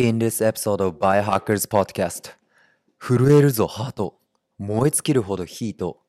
[0.00, 2.30] In this episode of Biohackers Podcast
[2.98, 4.18] 震えるぞハート
[4.56, 6.00] 燃え尽きるほどヒート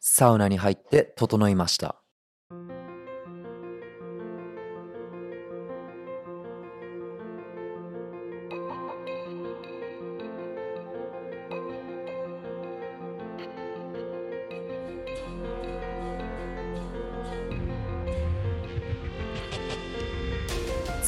[0.00, 2.02] サウナに入って整いました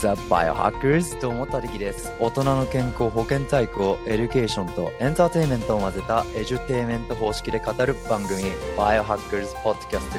[0.00, 2.12] ザ・バイオハッカーズと思った敵です。
[2.20, 8.44] 大人の健康保健体育をエデュケーションとエンターテインメントを混ぜたエデュテイメント方式で語る番組
[8.76, 10.18] バイオハッカーズポッドキャスト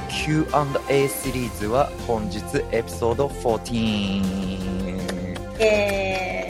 [0.90, 3.74] Q&A シリーズは本日エピソード14。
[3.76, 5.99] イエー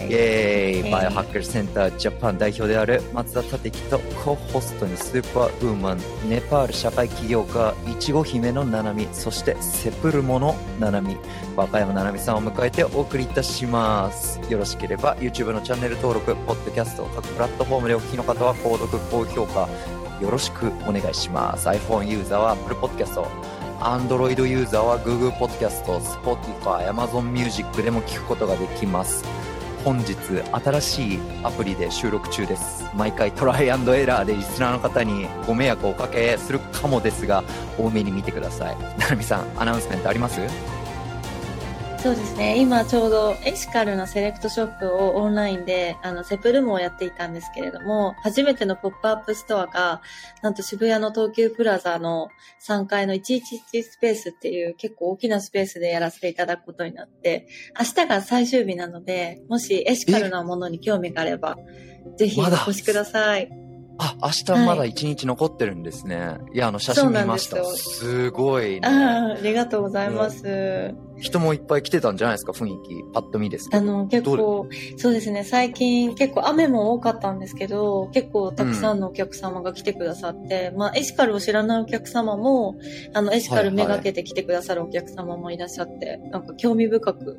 [0.09, 0.15] イイ。
[0.15, 0.91] エーイ。
[0.91, 11.17] バイオハッカーズセンタージャパン代表である松田立樹とコホストにスーパーウーマンネパール社会起業家いちご姫のナナミそしてセプルモのナナミ
[11.55, 14.39] 和歌山ななみさんを迎えてお送りいたします。
[14.49, 19.69] よろしければ YouTube のチャンネル登録ポッドキャスト各プラットフォームでお聞きの方は購読高評価。
[20.19, 21.69] よろしくお願いします。
[21.69, 23.25] iPhone ユーザーは Apple Podcast
[23.79, 29.23] Android ユーザーは Google Podcast Spotify Amazon Music でも聞くことができます
[29.83, 30.13] 本日
[30.51, 32.85] 新しいアプリで収録中です。
[32.93, 37.43] 毎回トライアンドエラーでリスナーの方にご迷惑をおかけするかもですが
[37.77, 38.77] 大目に見てください。
[38.99, 40.41] ナナミさんアナウンスメントあります？
[42.01, 42.57] そうですね。
[42.61, 50.01] 今ちょうどエシカルなセレクトショップをオンラインで、あの、セプルモをやっていたんですけれども、初めてのポップアップストアが、
[50.41, 52.29] なんと渋谷の東急プラザの
[52.65, 57.47] 3階の111スペースっていう結構大きなスペースでやらせていただくことになって、
[57.77, 61.57] 明日が最終日なので、もしエシカルなものに興味があれば、
[62.17, 63.68] ぜひお越しください。
[64.01, 66.37] あ、明日まだ1日残ってるんですね。
[66.53, 67.63] い、や、あの、写真見ました。
[67.65, 68.87] すすごいね。
[68.87, 70.95] ああ、ありがとうございます。
[71.17, 73.03] 人もいっぱい来てたんじゃないですか、雰囲気。
[73.13, 73.83] パッと見ですけど。
[73.83, 82.77] あの、結ど構、そうですね、最近結構雨も多かったんですけど、結構たくさんのお客様が来てくださって、まあ、エシカルを知らないお客様も、
[83.13, 87.37] あの、エシカルめがけて来てくださるお客様もいらっしゃって、なんか興味深く、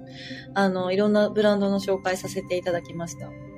[0.53, 3.50] あの、いろんなブランドの紹介させていただきました。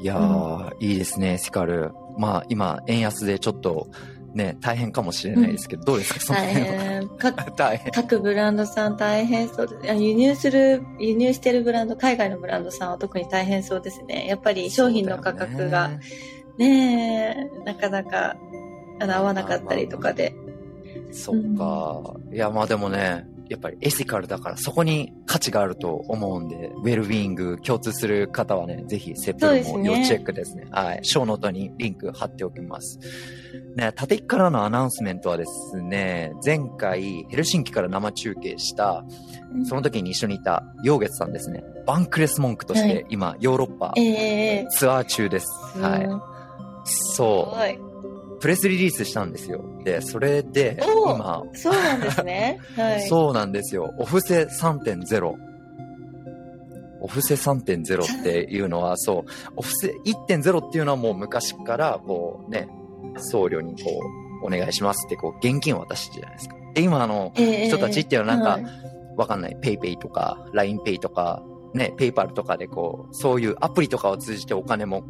[0.00, 1.92] いやー、いいですね、スカル。
[2.16, 3.88] まあ、今、円安でちょっと、
[4.34, 6.78] ね、大変かもしれないですけど、どうですか、その大辺
[7.08, 7.50] は？
[7.56, 7.92] 大変。
[7.92, 9.90] 各ブランドさん大変そうです。
[9.90, 14.26] あ輸入する、輸入してるブランド、海外のブランドさんは特に大変そうですね。
[14.28, 15.90] やっぱり商品の価格が、
[16.58, 18.36] ねえ、なかなか、
[19.00, 20.34] あの、合わなかったりとかで。
[21.12, 22.14] そっか。
[22.32, 30.66] いや、まあでもね、やっぱりエシカルだからそこに価値があると思うんで、ウェルビーイング共通する方はね、ぜひセプですね要チェックですね。
[30.70, 31.00] はい。
[31.02, 32.98] ショーノートにリンク貼っておきます。
[33.76, 39.04] ね、縦からのアナウンスメントはですね、前回ヘルシンキから生中継した、
[39.64, 41.64] その時に一緒にいたヨーゲツさんですね。
[41.86, 45.48] バンクレス文句としはいて今、ヨーロッパええツアー中です。
[45.78, 46.08] はい。
[46.84, 47.87] そう。
[48.38, 48.40] はい。
[48.40, 49.64] プレスリリースしたんですよ。
[49.84, 52.58] で、それで、今、そうなんですね。
[52.76, 53.02] はい。
[53.08, 53.92] そうなんですよ。
[53.98, 55.34] お布施3.0。
[57.00, 62.68] お布施3.0っていうのは、そう、お布施1.0っていうのはもう昔から、こうね、
[63.16, 63.90] 僧侶にこ
[64.42, 66.56] う、お願いしますって、こう、現金を渡してじゃないですか。
[66.74, 68.88] で、今あの、ええ人たちっていうのはなんかはい
[69.18, 71.42] わかんない、ペイペイとか、LINEPay とか、
[71.74, 75.02] ね、ペイパルとかでこう、そういうアプリとかを通じてお金も、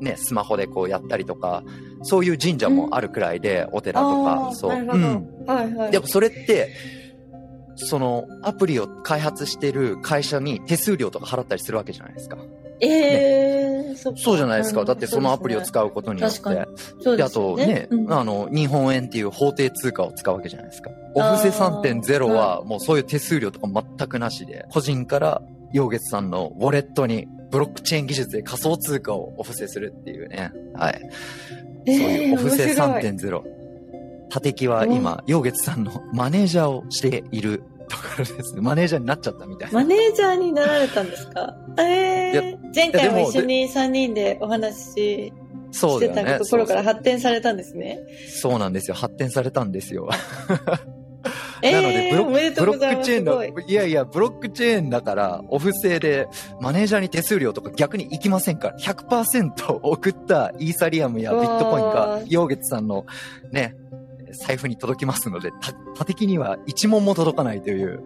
[0.00, 1.62] ね、スマホでこうやったりとか、
[2.02, 4.72] そういう神社もあるくらいで、お寺とあか、そう。
[4.72, 5.90] うんはいはい。
[5.90, 6.74] でもそれって、
[7.76, 12.38] そのアプリを開発してる会社に手数料とか払ったりするわけじゃないですか。
[12.80, 14.80] ええそっかそうじゃないですか。
[14.80, 16.40] うんだってそのアプリを使うことによって。
[16.40, 16.66] 確か
[17.00, 20.90] そうで、あですよとね、うんあの、日本円っていう法定通貨を使うわけじゃないですか。
[21.14, 23.68] おあー布施3.0はもうそういう手数料とか
[23.98, 25.42] 全くなしで、個人から
[25.74, 30.52] 陽月さんのウォレットにブロックチェーン技術で仮想通貨をお布施するっていうね。
[30.74, 31.00] はい。
[31.86, 33.42] そういうお布施面白い3.0。
[34.34, 38.60] 立木は今、陽月さんのマネージャーをしているところですね。
[38.62, 39.80] マネージャーになっちゃったみたいな。
[39.80, 41.54] マネージャーになられたんですか？
[41.78, 45.32] ええ前回も一緒に3人でお話しし。
[46.00, 47.98] てたところから発展されたんですね。
[48.28, 48.94] そう なんですよ。
[48.94, 50.08] 発展されたんですよ。
[51.64, 52.72] えなので、ブロック、ブロ。
[52.74, 53.72] ックチェーンの、い。
[53.72, 56.28] やいや、ブロックチェーンだから、お布施で、
[56.60, 62.48] マネージャーに手数料とか逆に行きませんから、100%送ったイーサリアムやビットコインがヨー。
[62.48, 63.06] ゲツさんの
[63.50, 63.74] ね、
[64.34, 68.04] 財布に届きますので、た、他的には一問も届かないという、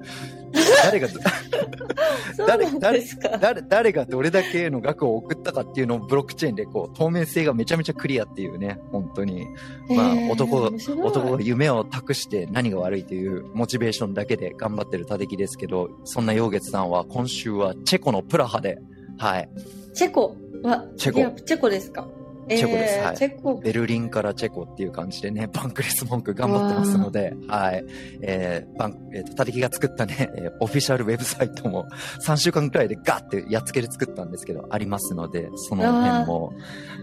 [0.85, 1.09] 誰が、
[2.37, 3.37] そうなんですか。
[3.39, 9.47] 誰、誰がどれだけの額を送ったかっていうのをブロックチェーンでこう、透明性がめちゃめちゃクリアっていうね、本当に。
[9.89, 18.79] まあええ男男が夢を託して何が悪いというモチベーションだけで頑張ってるたてきですけど、そんな陽月さんは今週はチェコのプラハで、
[19.19, 19.49] はい。
[19.95, 20.37] チェコ。
[20.63, 22.07] わ、チェコチェコですか？
[22.57, 23.57] チェコですはいチェコ。
[23.57, 27.85] ベルリンからチェコっていう感じでね、 バンクレス文句頑張ってますので、はい。
[28.23, 31.87] えー、バン、えっ、と、たてきが作ったね、 えーオフィシャルウェブサイトも
[32.27, 36.53] 3週間くらいでガーってやっつけで作ったんですけど、ありますので、その辺も、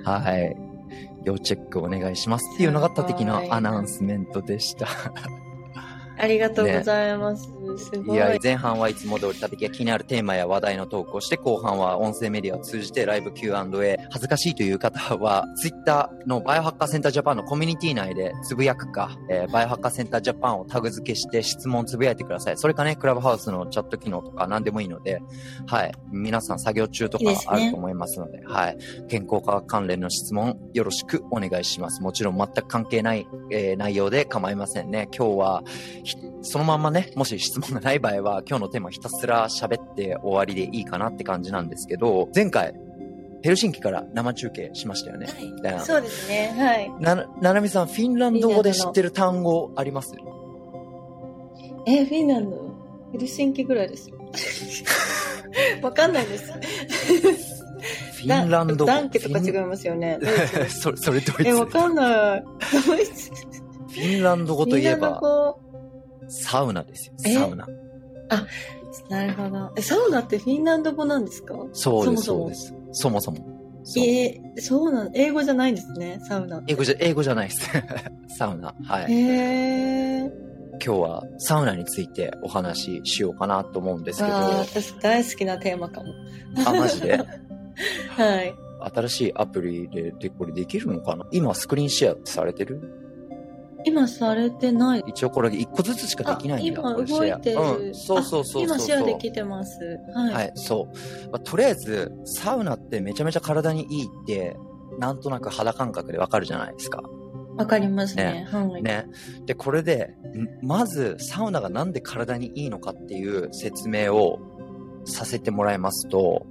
[0.03, 0.55] はい。
[1.23, 4.87] 要チェックお願いしますっていうのがたてきのアナウンスメントでした。
[6.17, 7.43] ありがとうございます。
[7.77, 8.15] すごい。
[8.15, 13.97] いや、前半はいつも通りたてきが気になるテーマや話題のトークをして、後半は音声メディアを通じてライブ Q&A。
[14.11, 22.57] 恥ずかしいという方は、ツイッターのバイオハッカーセンタージャパンのコミュニティ内でつぶやくか、えーバイオハッカーセンタージャパンをタグ付けして質問つぶやいてください。
[22.57, 25.21] それかね、クラブハウスのチャット機能とか何でもいいので、
[25.67, 25.91] はい。
[26.11, 28.77] 皆さん作業中とかあると思いますので、はい。
[29.07, 32.01] 健康科学関連の質問よろしくお願いします。
[32.01, 35.09] もちろん全く関係ない、えー内容で構いませんね。
[35.15, 35.63] 今日は、
[36.03, 36.04] ひ
[36.41, 42.73] そのまんまね、もし質問がない場合は、今日のテーマひたすら喋って終わりでいいかなって感じなんですけど、前回、
[43.41, 45.27] ヘルシンキから生中継しましたよね。
[45.63, 45.85] はい。
[45.85, 46.53] そうですね。
[46.57, 46.91] はい。
[46.99, 50.15] な、ななみさん、フィンランド語で知ってる単語あります？
[51.85, 52.75] え、フィンランド？
[53.11, 54.17] ヘルシンキぐらいですよ。
[55.81, 56.51] わかんないです。
[56.51, 58.85] フィンランド語。
[58.85, 60.19] ダンケとか違いフますよね。
[60.69, 61.47] それ、それドイツ。
[61.47, 62.43] え、わフかんない。
[62.87, 63.29] ドイツ。
[64.01, 65.59] ィンランド語といえフィンランば、ド
[66.29, 67.13] サウナですよ。
[67.25, 67.33] え？
[67.33, 67.65] サウナ。
[67.65, 67.71] 語
[69.09, 69.71] なるほど。
[69.77, 71.55] え、サウナってフィンランド語なんですか？
[71.73, 72.73] そうです、そうです。
[72.91, 73.37] そもそも。
[73.97, 76.63] えーそうなん、英語じゃないんですね、サウナ。
[76.67, 77.69] 英語じゃ、英語じゃないです。
[78.37, 78.73] サウナ。
[78.83, 79.13] はい。
[79.13, 80.31] へー。
[80.83, 86.07] 今日はサウナについてお話ししようかなと思うんですけど、ああ、私大好きなテーマかも。
[86.65, 87.17] あ、マジで？
[88.09, 88.53] はい。
[88.93, 91.25] 新しいアプリででこれできるのかな？
[91.31, 92.81] 今スクリーンシェアされてる？
[93.85, 95.03] 今されてない。
[95.07, 96.81] 一応これ一個ずつしかできないんだ。
[96.83, 97.59] あ今動いてる。
[97.59, 99.79] うん、そうそうそうそうあ今シェアできてます。
[100.13, 100.33] はい。
[100.33, 101.29] はい、そう。
[101.31, 104.57] まあ、とりあえず、サウナってめちゃめちゃ体にいいって、
[104.99, 107.03] なんとなく肌感覚でわかるじゃないですか。
[107.57, 108.47] わかりますね。
[108.51, 108.83] はい。
[108.83, 109.05] ね。
[109.45, 110.15] で、これで、
[110.63, 114.39] んまず、サウナがなんで体にいいのかっていう説明を
[115.05, 116.47] させてもらいますと、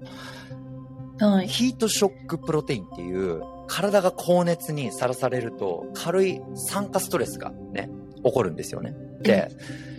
[1.19, 1.49] はい。
[1.49, 7.91] ヒートショックプロテインっていう、体が高熱にさらされると、軽い酸化ストレスがね、
[8.25, 8.95] 起こるんですよね。
[9.21, 9.51] で、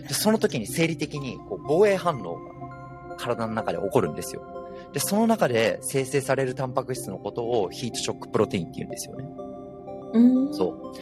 [0.08, 4.42] でその時に生理的にこう防衛反応が体の中で起こるんですよ。
[4.92, 9.28] で、その中で生成されるタンパク質のことをヒートショックプロテインって言うんですよね。
[10.12, 10.54] うん。
[10.54, 10.94] そ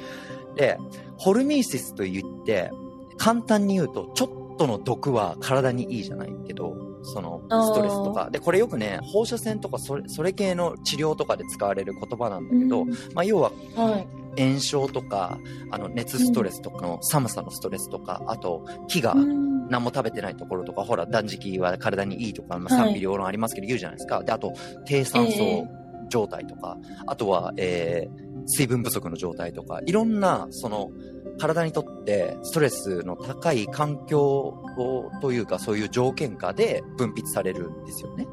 [0.54, 0.58] う。
[0.58, 0.78] で、
[1.16, 2.70] ホルミーシスと言って、
[3.16, 8.30] 簡単に言うと、ちょっとの毒は体にいいじゃないけど、その、ストレスとか。
[8.30, 14.08] で、これよくね、放射線とかそれ、それ系の治療とかで使われる言葉なんだけど、うんまあ、要ははい。
[14.36, 15.38] 炎症とか、
[15.70, 24.22] あの、熱ストレスとかの寒さのストレスとか、あと、木がうん何も食べてないところとか、ほら、断食は体にいいとか、まあ、はい賛否両論ありますけど言うじゃないですか。
[24.22, 24.52] で、あと、
[24.84, 30.90] 低酸素ええ状態とか、あとは、えー、水分不足の状態とか、いろんな、その、
[31.38, 38.26] 体にとってストレスの高い環境をというか、そういう条件下で分泌されるんですよね。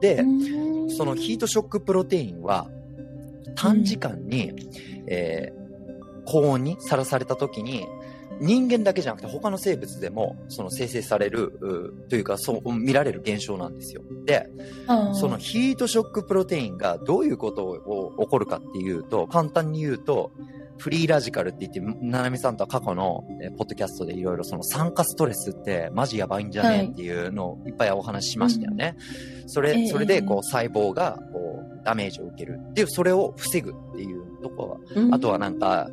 [0.00, 2.68] で、うんそのヒートショックプロテインは、
[3.54, 4.52] 短時間に、
[5.06, 5.62] えー
[6.24, 7.86] 高温にさらされた時に、
[8.40, 14.02] 人間だけじゃなくて他の生物でもその生成されるうというかそう見られる現象なんですよ。
[14.24, 14.48] で、
[15.14, 20.32] そのヒートショックプロテインがどういうことを起こるかっていうと、簡単に言うと、
[20.78, 27.70] フリーラジカルって言って、ななみさんとは過去の、えーポッドキャストでいろいろその酸化ストレスってマジやばいんじゃねえっていうのをい。
[27.70, 28.96] っぱいお話ししましたよね。
[29.46, 35.14] それ、ええそれでこう細胞がこうダメージを受けるっていう、それを防ぐっていうところはうん。
[35.14, 35.90] あとはなんか、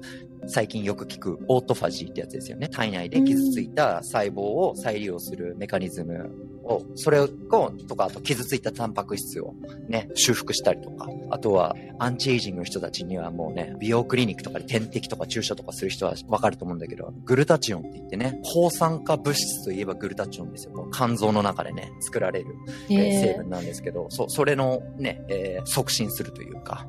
[0.47, 2.69] 最近よく聞くオートファジーってやつですよね。
[2.69, 6.31] 体内で傷ついた細胞を再利用するメカニズム
[6.69, 9.53] を、それを、とか、あと傷ついたタンパク質を
[9.87, 11.07] ね、修復したりとか。
[11.31, 20.87] あとは、アンチエイジングの人たちにはもうね、美容クリニックとかで点滴とか注射とかする人はわかると思うんだけど、グルタチオンって言ってね、抗酸化物質といえばグルタチオンですよ。
[20.93, 22.55] 肝臓の中でね、作られる
[22.89, 26.87] えーえー成分なんですけど、そ、それのね、えー促進するというか。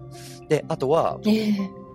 [0.48, 1.89] で、あとは、えー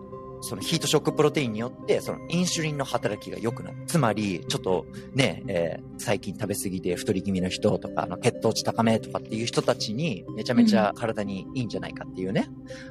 [0.48, 3.78] そのヒートショックプロテインによって、そのインシュリンの働きが良くなる。
[3.88, 12.48] つまり、ちょっとね、えー最近食べ過ぎて太り気味の人とか、あの血糖値高めとかっていう人たちにめちゃめちゃ体にいいんじゃないかっていうね、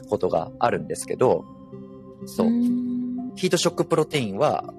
[0.08, 1.44] ことがあるんですけど、
[2.26, 2.48] そう。
[2.48, 4.72] んヒートショックプロテインは、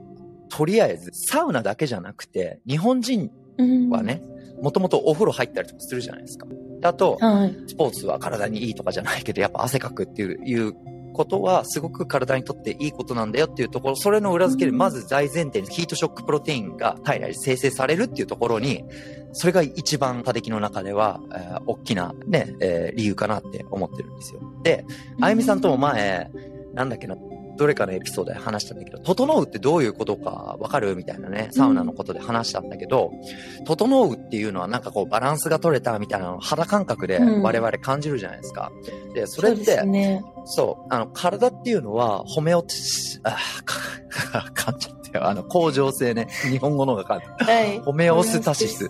[0.50, 4.22] とりあえずサウナだけじゃなくて、日本人うんはね、
[4.62, 6.48] もともとお風呂入ったりとかするじゃないですか。
[6.82, 7.56] であと、はい。
[7.68, 10.76] スポーツは体にいいとかじゃないけど、やっぱ汗かくっていう
[11.16, 18.84] ことはすごく体にとっていいことなんだよっていうところ、それの裏付けでまず大前提にヒートショックプロテインが体内で生成されるっていうところに、
[19.32, 24.42] それが一番多敵の中では、えー、大きなね、えー、理由かなって思ってるんですよ。
[24.64, 24.86] で、
[25.22, 26.30] あゆみさんとも前、
[26.74, 27.16] なんだっけな、
[27.58, 33.12] どれかのエピソードで話したんだけど、整うってどういうことかわかるみたいなね、サウナのことで話したんだけど、
[33.60, 38.72] うん、整うっていうのはなんかこうバランスが取れたみたいなの肌感覚で我々感じるじゃないですか。
[39.08, 43.76] うん、で、それって、そう、ね、そう、あの、体っていうのはホメオティあ、か、
[44.54, 45.28] 噛んじゃったよ。
[45.28, 46.28] あの、恒常性ね。
[46.50, 47.46] 日本語のが噛んだ。
[47.46, 47.80] はい。
[47.80, 48.90] ホメオスタシス。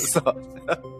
[0.00, 0.97] そう。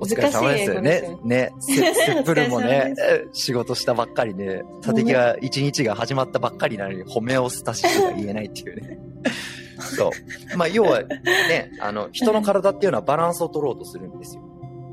[0.00, 1.18] お疲れ様ですよね。
[1.24, 2.94] ね、 セップルもね、
[3.32, 8.98] 仕事したばっかりで、佐敵が一日が始まったばっかりなのに、ホメオスタシスが言えないっていうね。
[9.78, 10.56] そう。
[10.56, 14.42] まあ、要はね、あの、人の体っていうのはバランスを取ろうとするんですよ。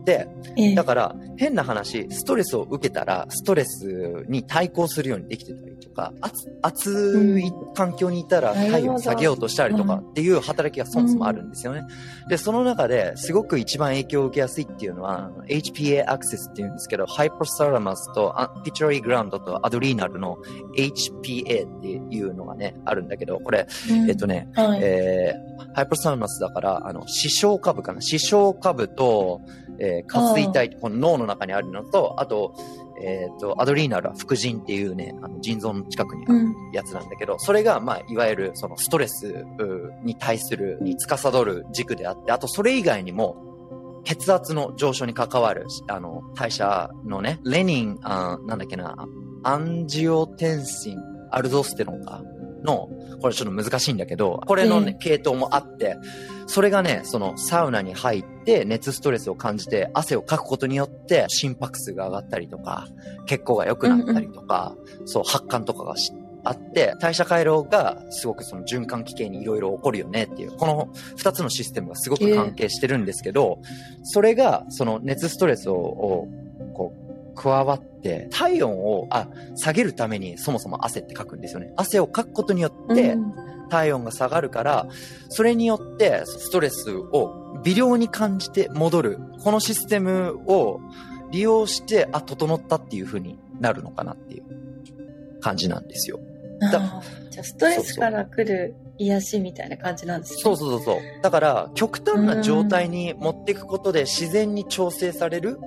[0.06, 0.28] で、
[0.76, 6.14] だから、変な話、ストレスを受けたら、ストレスに対抗するようにできてたりとか、
[6.62, 11.84] 暑い環境にいたら体温下げようとしたりとかっていう働きがそもそもあるんですよね。
[12.30, 20.38] で、その中ですごく一番影響を受けやすいっていうのは、HPA アクセスっていうんですけど、ハイポサラマスとピチュリーグラウンドとアドリーナルの
[20.78, 23.68] HPA っていうのがね、あるんだけど、これ、
[24.08, 28.02] えっとね、はい、えー、ハイポサラマスだから、あの、視床下部かな。
[28.02, 29.42] 視床下部と、
[29.80, 32.56] えー、下垂体、この脳の中にあるのと、あと、
[33.02, 39.46] えっ、ー、と、アドリーナルは副腎っていうね、あの腎臓の近くにあるやつなんだけど、うん、それが、まあ、いわゆる、そのストレス
[40.04, 43.42] に対する、に司る軸であって、あと、それ以外にも、
[44.06, 48.96] 血圧の上昇に関わる、あの、代謝のね、レニン、あなんだっけな、
[49.44, 50.98] アンジオテンシン、
[51.32, 52.22] アルドステロンか、
[52.66, 52.90] の、
[53.22, 55.98] これちょっと難しいんだけど、これのね、系統もあって、
[56.48, 62.88] それがね、そのサウナに入って熱ストレスを感じて汗をかくことによって心拍数が上がったりとか、
[63.26, 65.96] 血行が良くなったりとか、うんうん、そう、発汗とかが
[66.44, 73.60] あって、代謝回路がすごくその循環器系にいろいろ起こるよねっていう、この二つのシステムがすごく関係してるんですけど、
[74.04, 76.28] それがその熱ストレスを
[77.46, 81.72] 加わって、体温を、あ、下げるためにそもそも汗ってかくんですよね。
[81.76, 83.16] 汗をかくことによって、
[83.70, 84.88] 体温が下がるから、
[85.30, 89.20] それによってストレスを微量に感じて戻る。
[89.44, 90.80] このシステムを
[91.30, 94.44] 利用して、あ、整ったっていう風になるのかなっていう
[95.40, 96.20] 感じなんですよ。
[96.72, 100.42] じゃあ、ストレスから来る癒しみたいな感じなんですね。
[100.42, 100.98] そうそうそう。
[101.22, 105.60] だから、極端な状態に持っていくことで自然に調整される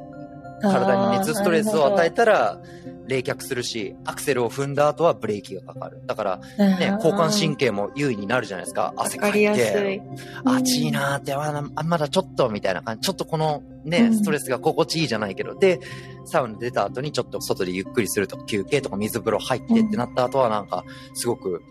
[0.60, 2.60] 体に熱ストレスを与えたら
[3.06, 6.02] 冷却するし、アクセルを踏んだ後はブレーキがかかる。
[6.06, 8.92] だから、ね、交感神経も優位になるじゃないですか。
[8.96, 10.02] 汗かいて、
[10.44, 13.02] 暑いなーって、あ、まだちょっとみたいな感じ。
[13.02, 15.80] ちょっとこのね、ストレスが心地いいじゃないけど、で、
[16.26, 20.84] サウナ出た後にちょっと外でゆっくりするとか休憩とか水風呂入ってってなった後はなんか、
[21.14, 21.62] すごく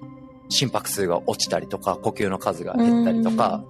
[0.50, 3.64] 心拍数が落ちたりとか、呼吸の数が減ったりとか、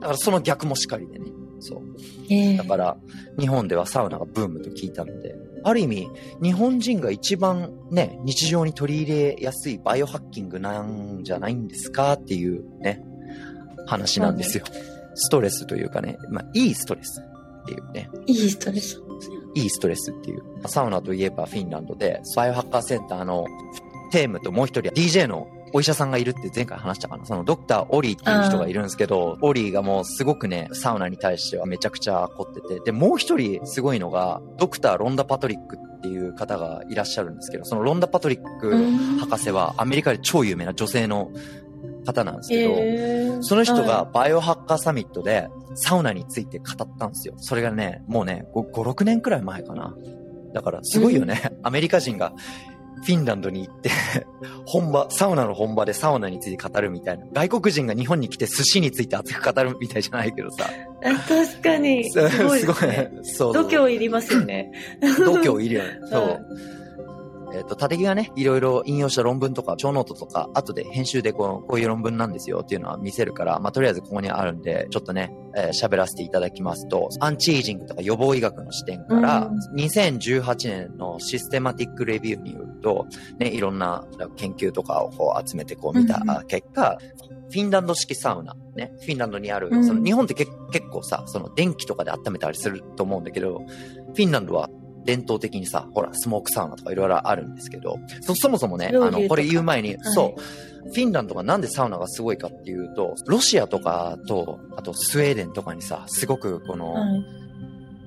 [0.00, 1.30] だからその逆もしかりでね。
[1.60, 1.82] そう。
[2.30, 2.96] えー、だから、
[3.38, 6.08] 日本ではサウナがブームと聞いたので、ある意味、
[6.42, 13.02] 日本人が一番ね、日常に取り入れやすいバイオハッキングなんじゃないんですかっていうね、
[13.86, 14.64] 話なんですよ。
[15.14, 17.22] ストレスというかね、まあ、いいストレス
[17.62, 18.10] っていうね。
[18.26, 19.00] いいストレス。
[19.54, 20.42] いいストレスっていう。
[20.66, 23.46] サウナといえばフィンランドで、バイオハッカーセンターの
[24.10, 27.26] テームともう一人 DJ のお医者さんがいるって前回話したかな？
[27.26, 32.80] そのドクター・オリーっていう人がいるんですけど、オリーがもうすごくね、サウナに対してはめちゃくちゃ凝ってて。
[32.80, 41.32] で、もう一人すごいのが、ドクター・ロンダ・パトリックっていう方がいらっしゃるんですけど、そのロンダ・パトリック博士はアメリカで超有名な女性の
[42.06, 47.34] 方なんですけど、えー、その人がバイオハッカーサミットでサウナについて語ったんですよ。
[47.38, 49.96] それがね、もうね、5、6年くらい前かな。
[50.52, 51.52] だからすごいよね。
[51.64, 52.32] アメリカ人が
[53.02, 53.90] フィンランドに行って
[54.66, 57.26] 本場、サウナの本場でサウナについて語るみたいな。
[57.32, 60.68] 外国人が日本に来て寿司について熱く語るみたいじゃないけどさ。
[61.02, 62.08] 確かに。
[62.12, 62.78] すごい、ね、すごい。
[63.22, 63.52] そう。
[63.52, 64.72] 度胸いりますよね。
[65.18, 65.98] 度胸いるよね。
[66.10, 66.46] そう。
[67.54, 83.06] えっ、ー、と、立木がね、いろいろ引用した論文とか、 show note とか、後で編集でこの、こういう論文なんですよっていうのは見せるから、まあ、とりあえずここにあるんで、ちょっとね、えー、喋らせていただきますと、アンチエイジングとか予防医学の視点から、2018年のシステマティックレビューによると、
[83.38, 84.04] ね、いろんな
[84.36, 86.98] 研究とかをこう集めてこう見た結果、
[87.50, 90.50] フィンランド式サウナ、ね、フィンランドにある、その日本って結
[90.90, 94.68] 構さ、その電気とかで温めたりすると思うんだけど、フィンランドは
[95.04, 99.36] 伝統的にさ、ほら、スモークサウナとかいろいろあるんですけど、そ、そもそもね、あの、こ。
[99.36, 100.40] れ言う前に、はい、そう、
[100.88, 106.94] フィンランドがなんでサウナがすごいかっていうと、ロシアとかと、あとスウェーデンとかにさ、すごくこの、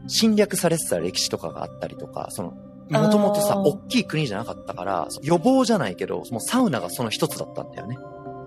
[0.08, 2.54] 侵略されてた歴史とかがあったりとか、その、
[2.89, 7.98] もともとさ、大きい国じゃなかったから、予防じゃないけど、もうサウナがその一つだったんだよね。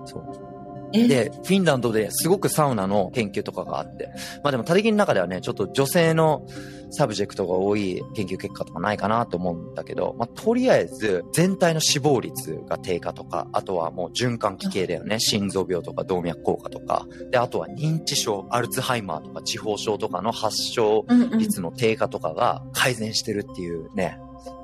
[0.06, 0.59] そう。
[0.92, 4.10] えで、フィンランドですごくサウナの研究とかがあって。
[4.42, 6.46] まあでも、他力の中ではね、ちょっと女性の
[6.90, 15.20] subject が多い研究結果とかないかなと思うんだけど、まあとりあえず、全体の死亡率が低下とか、あとはもう循環器系だよね。
[15.20, 17.06] 心臓病とか動脈硬化とか。
[17.30, 21.04] で、あとは認知症、アルツハイマーとか痴呆症とかの発症。
[21.38, 24.18] 率の低下とかが改善してるっていうね、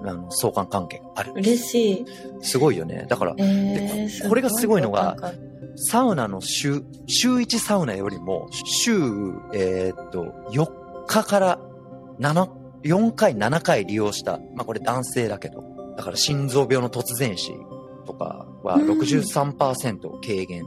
[0.05, 1.33] あの相関関係がある。
[1.35, 2.07] 嬉しい。
[2.41, 3.07] すごいよね。
[3.09, 5.17] だから、えー、でこれがすごいのが
[5.77, 8.93] サウナの週、週1サウナよりも、週、
[9.55, 11.59] えーっと、4日から
[12.19, 12.49] 7、
[12.83, 14.39] 4回、7回利用した。
[14.55, 15.63] まあこれ男性だけど。
[15.97, 17.53] だから心臓病の突然死
[18.07, 20.65] とかはうん63%軽減。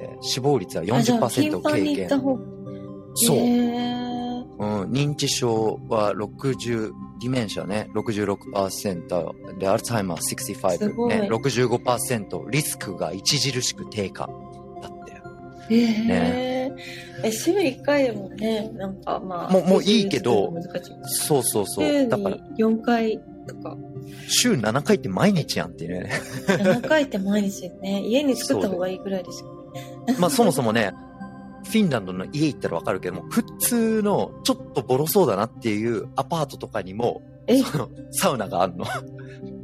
[0.00, 3.36] えー死亡率はあじゃあ頻40%軽減そう。
[3.36, 4.22] えー
[4.58, 14.28] うん、認知症は60、ディメンシャね、66%で、アルツハイマーす65、ごいね、65%、リスクが著しく低下
[14.82, 15.74] だって。
[15.74, 16.52] えー
[17.24, 19.52] え、週1回でもね、なんかまあ。
[19.52, 20.52] もうもういいけど
[21.04, 21.86] そうそうそう。
[21.86, 23.76] 週だから、に4回とか、
[24.28, 26.10] 週7回って毎日やんっていうね。
[26.46, 29.48] 7回って毎日ね、家に作った方がいいぐらいですよ
[30.06, 30.16] ね。
[30.18, 30.92] まあそもそもね、
[31.64, 38.84] フィンランドの家行ったらわかるけども、普通のちょっとボロそうだなっていうアパートとかにも、え、そのサウナがあるの。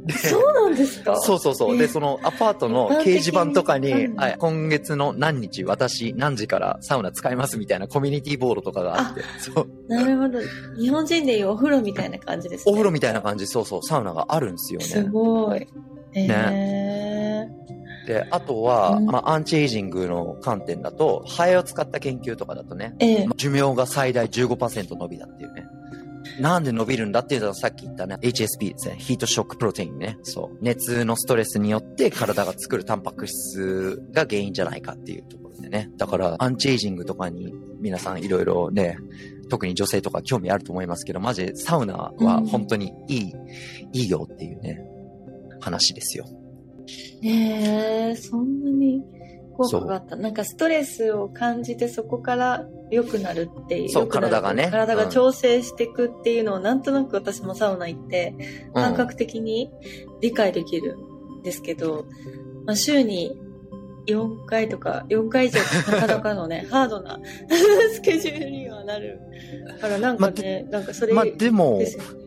[0.05, 1.15] でそうなんですか？
[1.17, 1.77] そうそうそう。
[1.77, 1.87] で、え？
[1.87, 9.67] そのアパートの掲示板とかに、うんはい、今月の何日私何時からサウナ使いますみたいなコミュニティボードとかがあって、そう。
[9.87, 10.39] なるほど。
[10.79, 12.71] 日本人でいうお風呂みたいな感じですね。
[12.71, 15.07] お風呂みたいな感じ、そうそう、サウナがあるんですよすね。
[15.09, 15.67] ごい。
[16.15, 16.27] え
[18.09, 25.67] で、あとは、うんまあ、アンチエイジングの観点だと、ハエを使った研究とかだとね、ー、ええ寿命が最大15%伸びだっていうね。
[26.39, 28.95] なんで伸びるんだっていうのはさっき言ったね、HSP ですね。
[28.97, 30.17] ヒートショックプロテインね。
[30.23, 30.57] そう。
[30.59, 35.91] 熱のストレスによって体が作るタンパク質が原因じゃないかっていうところでね。
[35.97, 38.97] だから、アンチエイジングとかに皆さんいろいろね、
[39.49, 43.33] 特に女性とか興味あると思いますけど、マジでサウナは本当にいい、
[43.93, 44.81] いいよっていうね、
[45.59, 46.25] 話ですよ。
[47.21, 49.03] ねえ、そんなに
[49.57, 50.15] 効果があった。
[50.15, 53.89] なんかストレスを感じてそこから良くなるっていう。
[53.89, 58.35] そう体がね体がうん調整していくっていうのをなんとなく私もサウナ行って
[58.67, 59.69] うん感覚的に
[60.21, 60.97] 理解できる
[61.39, 62.05] んですけど、
[62.65, 63.37] まあ、週に
[64.07, 67.19] 4回とか、4回以上なかなかのね、 ハードな
[67.93, 69.19] スケジュールにはなる
[69.79, 72.18] から、なんかね、なんかそれまあでもですよね。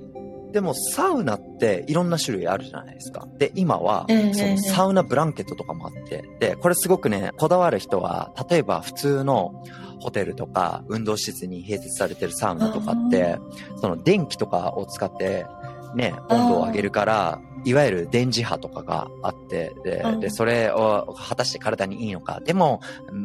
[0.52, 3.26] でもサウナっていろんな種類あるじゃないですか。
[3.38, 9.64] で、今はええ、そのサウナブランケットとかもあって、で、これすごくね、こだわる人は、例えば普通の
[10.00, 13.38] ホテルとか運動施設に併設されてるサウナとかって、
[13.80, 15.46] その電気とかを使って、
[15.94, 20.20] ね、温度を上げるから、いわゆる電磁波とかがあって、でう、ん。
[20.20, 22.40] で、それを果たして体にいいのか。
[22.44, 22.80] でも、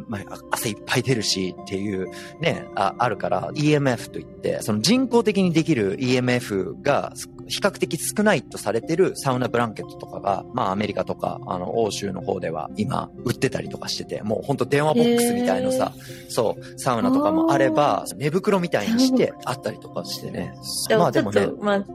[0.07, 2.07] まあ、汗いっぱい出るしっていう
[2.39, 7.13] ね、ああるから、EMF といって、その人工的にできる EMF が
[7.47, 15.93] 比較的少ないとされてるサウナブランケットとかが、まあアメリカとか、あの、欧州の方では今売ってたりとかしてて、もうほんと電話ボックスみたいのさ、
[16.29, 20.53] そう、サウナとかもあれば、寝袋みたいにしてあったりとかしてね。
[20.89, 21.47] まあでもね。
[21.59, 21.85] まあ、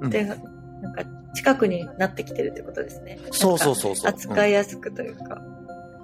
[0.00, 0.10] うん。
[0.10, 1.04] で、なんか、
[1.38, 3.20] 近くになってきてるってことですね。
[3.30, 5.40] そうそうそうそう扱いやすくというか。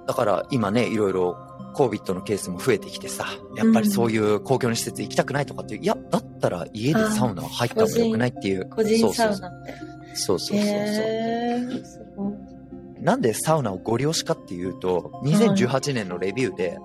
[0.07, 1.37] だから今ね、いろいろ
[1.75, 3.25] COVID のケースも増えてきてさ、
[3.57, 8.69] やっぱりそういう公共の施設行きたくないとかっていう、いや、だったら家でサウナ入った方が良くないっていう。
[8.69, 9.73] 個人サウそうナって。
[10.13, 10.67] そうそうそう。
[10.67, 12.33] へーすごい。
[13.01, 16.77] なんでサウナをご利用しかっていうと、2018年のレビューで、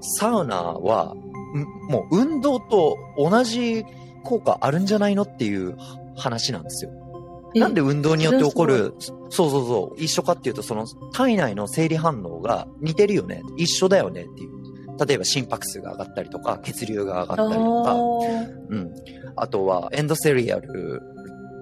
[0.00, 1.14] サウナは、
[1.54, 3.84] んもう運動と同じ
[4.24, 5.76] 効果あるんじゃないのっていう
[6.16, 7.07] 話なんですよ。
[7.54, 8.94] えなんで運動によって起こる、
[9.30, 14.58] そうそうそう、一緒かっていうと、その体内の生理反応が似てるよね、一緒だよねっていう。
[15.06, 18.90] 例えば心拍数が上がったりとか、血流が上がったりとか、うん。
[19.36, 21.00] あとは、エンドセリアル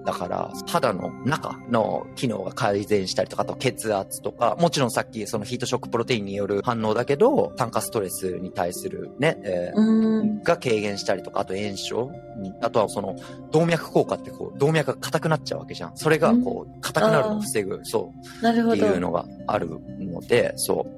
[0.07, 10.43] だから、肌の中の機能が改善したりとか、あと血圧とか、もちろんさっきそのヒートショックプロテインによる反応だけど、酸化ストレスに対するね、えー。
[10.43, 13.17] が軽減したりとか、あと炎症に、あとはその
[13.51, 15.97] 動脈硬化ってこう、動脈が硬くなっちゃうわけじゃん。
[15.97, 18.75] それがこう、硬くなるのを防ぐ、そう、なるほど。
[18.75, 19.67] っていうのがある
[19.99, 20.96] ので、そう。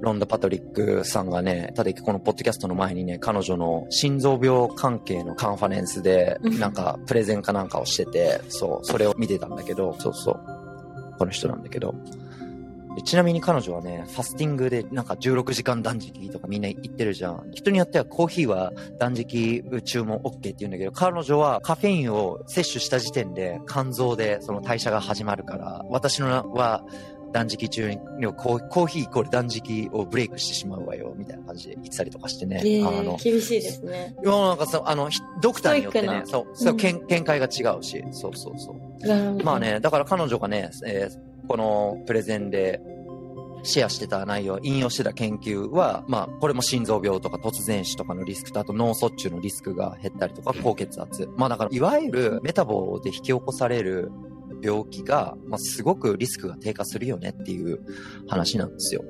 [0.00, 10.40] ロンダ・パトリックさんがね、ただこのポッドキャストの前にね、彼女の心臓病関係のカンファレンスで、うんなんかプレゼンかなんかをしてて、そう、それを見てたんだけど、そうそう。
[11.18, 11.94] この人なんだけど。
[12.98, 17.50] でちなみに彼女はね、ファスティングでなんか16時間断食とかみんな言ってるじゃん。
[17.52, 26.84] 人によってはコーヒーは断食中も OK って言うんだけど、彼女はカフェインを摂取した時点で肝臓でその代謝が始まるから、私のは
[27.32, 27.98] 断食中に
[28.36, 32.60] コーヒーイコール断食をブレイクしてしまうわよ、みたいな感じで言ってたりとかしてね。
[32.64, 34.16] えー、あの厳しいですね。
[34.22, 35.10] 世の中さ、あの、
[35.40, 39.44] ドクターによってね、そう、そう、うん、見見解が違うし、そうそうそう。
[39.44, 42.80] まあね、だから彼女がね、えー、このプレゼンで
[43.62, 51.28] シェアしてた内容、引用してた研究は、まあ、これも心臓病とか突然死とかのリスクと、あと脳卒中のリスクが減ったりとか、高血圧。
[51.36, 54.10] まあだから、いわゆるメタボで引き起こされる
[54.62, 57.80] 病気が、まあ、すごくリスクが低下するよねっていう
[58.28, 59.04] 話なんですよ。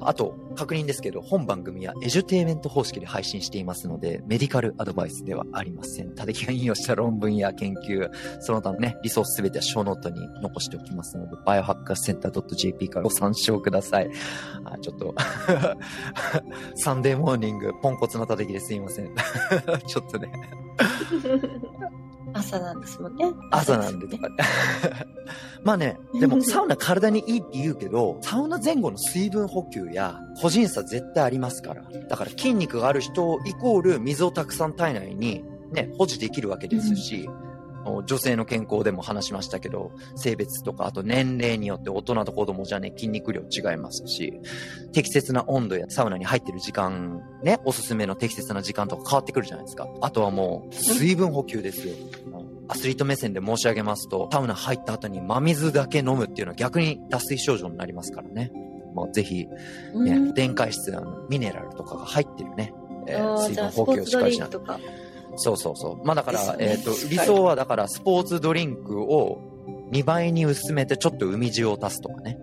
[0.00, 6.14] あと、確認ですけど、本番組は edutainment 方式で配信していますので、 medical advice ではありません。
[6.14, 8.08] 他的が引用した論文や研究、
[8.40, 14.10] その他のね、リソースすべては show note に残しておきますので、バイオハッカーセンター .jp からご参照ください。
[14.64, 15.14] あ、ちょっと
[16.76, 19.10] Sunday morning、ポンコツの叩きですいません。
[19.86, 20.30] ちょっとね
[22.34, 23.24] 朝なんですもんね。
[23.50, 24.28] 朝なんでとか。
[25.64, 31.82] まあね、でもサウナ体にいいって言うけど、サウナ前後の水分補給や個人差絶対ありますから。
[32.08, 37.47] だから筋肉がある人イコール水をたくさん体内にね、保持できるわけですし、うん
[38.06, 44.40] 女性の健康でも話しましたけど、性別とか、あと年齢によって大人と子供じゃね、筋肉量違いますし、
[44.92, 49.88] 適切な温度やサウナに入ってる時間、ね、おすすめの適切な時間とか変わってくるじゃないですか。
[50.00, 51.94] あとはもう、水分補給ですよ。
[52.68, 58.52] アスリート目線で申し上げますと、サウナ入った後に真水だけ飲むっていうのは逆に脱水症状になりますからね。
[58.94, 59.46] もうぜひ、
[59.94, 62.74] ね、電解質、あのミネラルとかが入ってるね、
[63.06, 64.50] えー、水分補給をしっかりしない。
[65.38, 66.06] そうそうそう。
[66.06, 69.40] まあだから、ね、えっ、ー、と、理想はだからスポーツドリンクを
[69.92, 72.38] 2倍に薄めてちょっと海塩を足すとかね。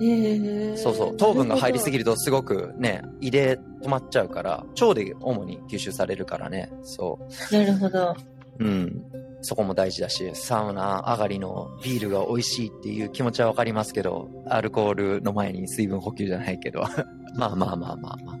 [0.00, 1.16] えー、そうそう。
[1.16, 6.70] 糖分が入りすぎるとすごくね、胃で止まっちゃうから、腸で主に吸収されるからね。
[6.82, 7.18] そ
[7.50, 7.54] う。
[7.54, 8.16] なるほど。
[8.60, 9.04] うん。
[9.40, 16.84] そこも大事だし、サウナ上がりのビールが美味しいっていう気持ちはわかりますけど、アルコールの前に水分補給じゃないけど。
[17.36, 18.38] まあまあまあまあまあ。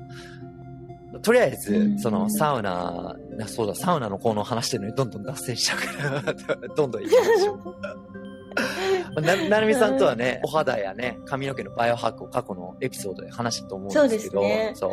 [1.18, 5.78] とりあえず、そのサウナ、そうだ、サウナの効能を話してるのにどんどん脱線しちゃう
[6.24, 8.27] から どんどん行きましょう。
[9.20, 14.42] な、なるみさんとはね、お肌やね、髪の毛のバイオハックを過去のエピソードで話したと思うんですけど、
[14.74, 14.92] そう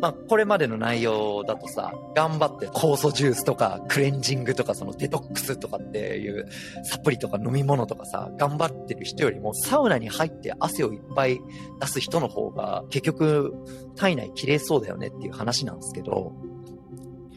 [0.00, 6.46] まあ、これまでの内容だとさ、頑張って酵素ジュースとか、クレンジングとか、そのデトックスとかっていう
[6.84, 11.40] サプリとか飲み物とかさ、頑張ってる人よりも、サウナに入って汗をいっぱい
[11.80, 13.54] 出す人の方が、結局、
[13.96, 16.32] 体内綺麗そうだよねっていう話なんですけど、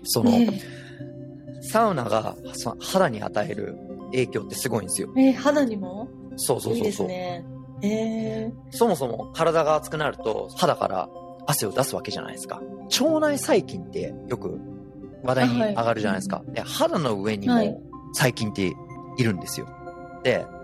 [0.03, 0.31] その、
[1.61, 2.35] サウナが
[2.79, 3.77] 肌に与える
[4.11, 5.09] 影響ってすごいんですよ。
[5.15, 6.07] えー、肌にも？
[6.35, 6.77] そうそうそうそう。
[6.77, 7.45] いいですね。
[7.81, 11.09] えー、そもそも体が熱くなると肌から
[11.47, 12.61] 汗を出すわけじゃないですか。
[13.01, 14.59] 腸内細菌ってよく
[15.23, 16.37] 話題に上がるじゃないですか。
[16.37, 17.81] はい、で肌の上にも
[18.13, 18.73] 細菌って
[19.17, 19.67] いるんですよ。
[20.23, 20.59] で、うん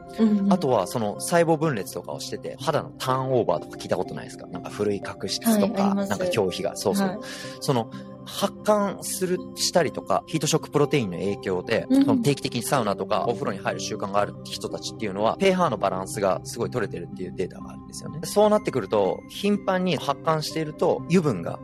[0.53, 4.47] あとはその細胞分裂とかをしてて、肌のターンオーバーとか聞いたことないですか？
[4.47, 7.08] なんか古い角質とか、はい、なんか表皮が、そうそう。
[7.08, 7.17] はい、
[7.60, 7.89] その
[8.25, 18.19] 発汗する、したりとか、ヒートショックプロテインの影響で、うん、その定期的にサウナとかお風呂に入る習慣がある人たちっていうのは、pH のバランスがすごい取れてるっていうデータがあるんですよね。
[18.23, 21.59] そうなってくると、頻繁に発汗していると、油分が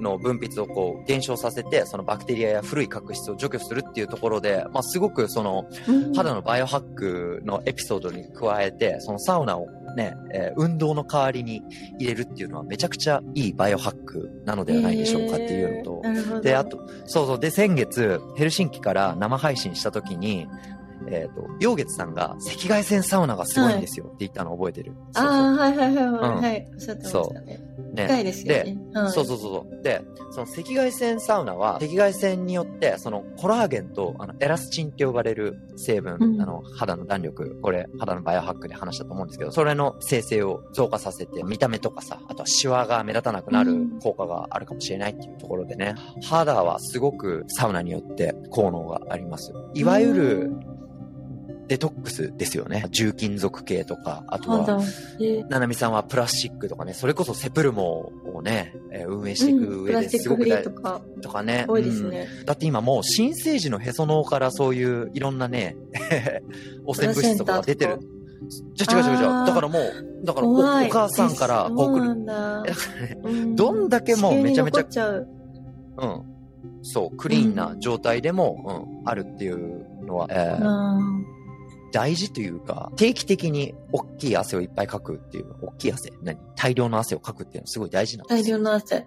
[0.00, 5.66] の分泌をこう減少させて、そのバクテリアや古い角質を除去するっていうところで、まあ、すごくその
[6.14, 11.62] 肌のバイオハックのエピソードに加えて、そのサウナをね、えー、運動の代わりに
[11.98, 20.48] 入れるっていうのはめちゃくちゃいいバイオハックなのではないでしょうかっていうのと、で、あと、そうそう、で、先月、ヘルシンキから生配信した時に、
[21.08, 24.94] えっ、ー、と、陽月さんが赤外線サウナがすごいんですよって言ったの覚えてる？
[25.14, 26.68] ああ、はいはいはいはい、うん、はい。
[26.72, 27.60] おっしゃってましたね。
[27.92, 28.04] ね。
[28.06, 28.78] 深いですよね。
[28.92, 29.82] で、はい、そうそうそう。
[29.82, 49.52] で、その赤外線サウナは、赤外線によって、そのコラーゲンとあのエラスチンって呼ばれる成分、うん、あの、肌の弾力、これ、肌のバイオハックで話したと思うんですけど、それの生成を増加させて、見た目とかさ、あとはシワが目立たなくなる効果があるかもしれないっていうところでね、うん、肌はすごくサウナによって効能があります。
[49.74, 50.52] いわゆる、
[51.72, 52.84] デトックスですよね。
[52.90, 54.84] 重金属系とか、あとは、
[55.48, 61.00] ななみさんはプラスチックとかね、それこそセプルモをね、えー、運営していく上ですごく大、うん、とか。
[61.22, 61.64] とかね。
[61.66, 65.78] 多いですね、うん、だって今もう新生児のへその緒からそういういろんなね、
[66.84, 68.00] 汚染物質とかが出てる。
[68.74, 69.46] じゃ違う違う違う。
[69.46, 72.26] だからもう、だからお母さんからこう来る。
[72.26, 72.34] だ。
[72.34, 72.64] か
[73.24, 75.28] らね、どんだけもうめちゃめちゃ、う。
[75.96, 76.22] うん。
[76.82, 81.41] そう、クリーンな状態でも、うん、あるっていうのは、えー
[81.92, 86.38] 大事というか、定期的に大きい汗をいっぱいかくっていう、大きい汗、何？
[86.56, 89.06] 大量の汗をかくっていうのはすごい大事なんです大量の汗。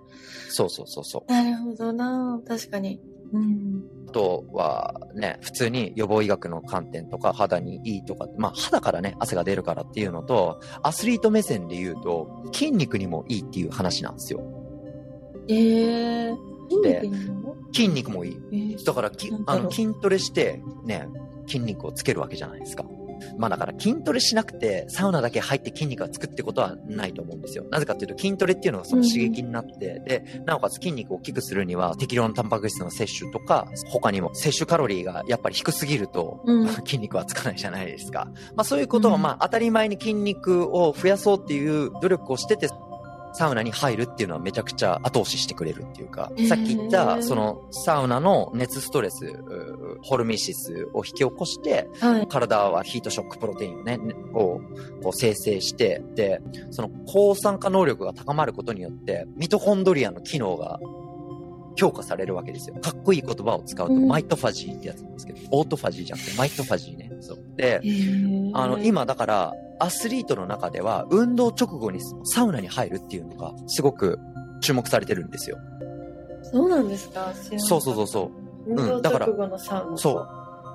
[0.50, 1.32] そうそうそうそう。
[1.32, 3.02] なるほどな確かに。
[3.34, 3.84] うん。
[4.08, 14.42] あとはね、普通に予防医学の観点とか肌にいいとか、まあ肌からね、汗が出るからっていうのと、アスリート目線で言うと、筋肉にもいいっていう話なんですよ。
[15.48, 16.36] えー、
[16.70, 17.56] 筋肉にも？
[17.74, 18.38] 筋肉もいい。
[18.52, 21.08] えーだからきあの筋トレして、ね、
[21.48, 22.86] 筋肉をつけるわけじゃないですか。
[23.38, 27.66] まあだから筋トレしなくて、サウナだけ入って筋肉がつくってことはないと思うんですよ。
[27.72, 38.28] なぜかっていうと筋トレっていうのがその刺激になって、で、なおかつ筋肉を大きくするには適量のタンパク質の摂取とか、他にも摂取カロリーがやっぱり低すぎると、うん 筋肉はつかないじゃないですか。
[38.56, 42.68] まあそういうことはうんまあ当たり前に筋肉を増やそうっていう努力をしてて、
[43.36, 52.28] サウナに入るっていうのはめちゃくちゃ後押ししてくれるっていうか、さっき言った、そのサウナの熱ストレス、うホルミシスを引き起こして、はい。
[52.28, 54.62] 体はヒートショックプロテインをね、ねを
[55.04, 60.80] こう生成して、で、その抗酸化能力が高まることによって、ミトコンドリアの機能が
[61.76, 62.76] 強化されるわけですよ。
[62.76, 67.12] かっこいい言葉を使うと、うんマイトファジーってやつなんですけど、オートファジーじゃなくて、マイトファジーね。
[67.20, 67.38] そう。
[67.58, 74.20] でえ、ーあの、、今だから、アスリートの中では、運動直後にサウナに入るっていうのが、すごく
[74.62, 75.58] 注目されてるんですよ。
[76.44, 77.34] そうなんですか？
[77.58, 78.32] そうそうそうそ
[78.68, 78.74] う。
[78.74, 79.28] うんだから。
[79.98, 80.30] そう。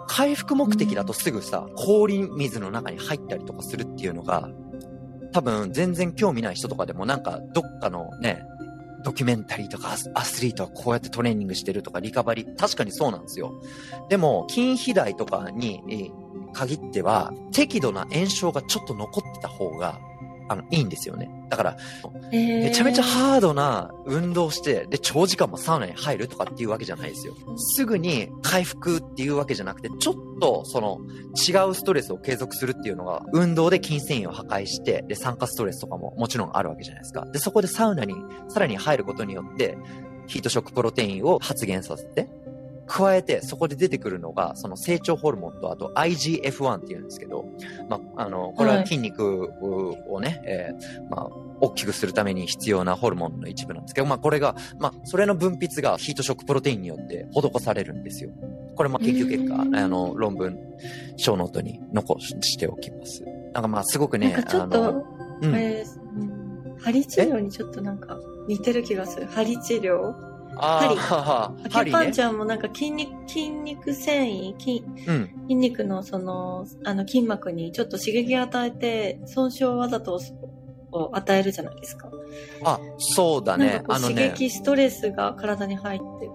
[0.08, 4.50] 回復目的だとすぐさ、氷水の中に入ったりとかするっていうのが、
[5.32, 8.42] 多分全然興味ない人とかでもなんかどっかのね、
[9.04, 13.62] ドキュメンタリーとかアスリートはこうやってトレーニングしてるとかリカバリー、確かにそうなんですよ。
[14.08, 19.98] でも筋肥大とかにえー限っては適度な炎症がちょっと残ってた方が
[20.50, 21.30] あの、いいんですよね。
[21.48, 21.76] だから、
[22.32, 27.36] めめちゃめちゃハードな運動して、で、長時間もサウナに入るとかっていうわけじゃないですよ。
[27.56, 30.98] すぐに回復っていうわけじゃなくて、ちょっと、その、
[31.36, 37.26] 違うストレスを継続するっていうのが、運動で筋繊維を破壊して、で、酸化ストレスとかももちろんあるわけじゃないですか。
[37.26, 38.14] で、そこでサウナに
[38.48, 39.78] さらに入ることによって、
[40.26, 42.28] ヒートショックプロテインを発現させて、
[42.90, 47.44] 加えて、そこで出てくるのが、その成長ホルモンと、あと IGF-1 っていうんですけど、
[47.88, 49.48] まあ、あの、これは筋肉
[50.11, 51.29] をね、えーまあ、
[51.61, 58.31] 大きくするために必要なホルモンの一部なんですけど、まあ、これが、まあ、それの分泌がヒートショックプロテインによって施されるんですよ。
[58.74, 60.59] これも研究結果、うんあの、論文、
[61.16, 63.22] show note に残しておきます。
[63.53, 65.05] なんかまあ、すごくね、あのと、、
[65.42, 69.26] うんあれです、うん、針治療にちょっとなんか似てる気がする。
[69.26, 70.29] 針治療？
[70.61, 75.31] あーはは針ね acupunctureもなんか筋肉、筋肉繊維、筋うん。
[75.42, 80.20] 筋肉のその、あの筋膜にちょっと刺激を与えて、損傷をわざと
[80.92, 82.11] を与えるじゃないですか。
[82.64, 83.85] あ、そうだねなんか。
[83.85, 84.14] こうあのね。
[84.14, 86.27] 刺激、ストレスが体に入って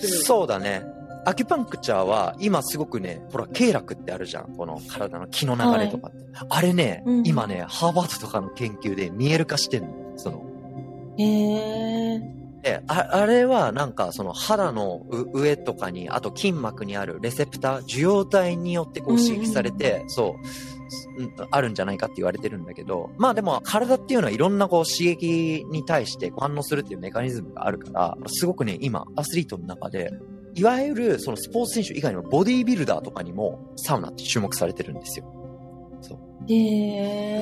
[0.00, 0.08] くる。
[0.08, 0.82] そうだね。
[1.28, 4.54] アキュパンクチャーは今すごくね、ほら、経絡ってあるじゃん。
[4.56, 6.18] この体の気の流れとかって。
[6.48, 9.88] あれね、うん今ね、ハーバードとかの研究で見える化してんの。
[10.16, 10.44] その、
[11.18, 11.24] へ
[12.14, 12.22] え
[12.66, 30.12] でああれはなんかその肌のう上とかに、あと筋膜にあるレセプター、受容体によってこう刺激されて、そう、うんあるんじゃないかって言われてるんだけど、まあでも体っていうのはいろんなこう刺激に対して反応するっていうメカニズムがあるから、すごくね、今、アスリートの中で、
[30.54, 35.35] いわゆるそのスポーツ選手以外にもボディービルダーとかにもサウナって注目されてるんですよ。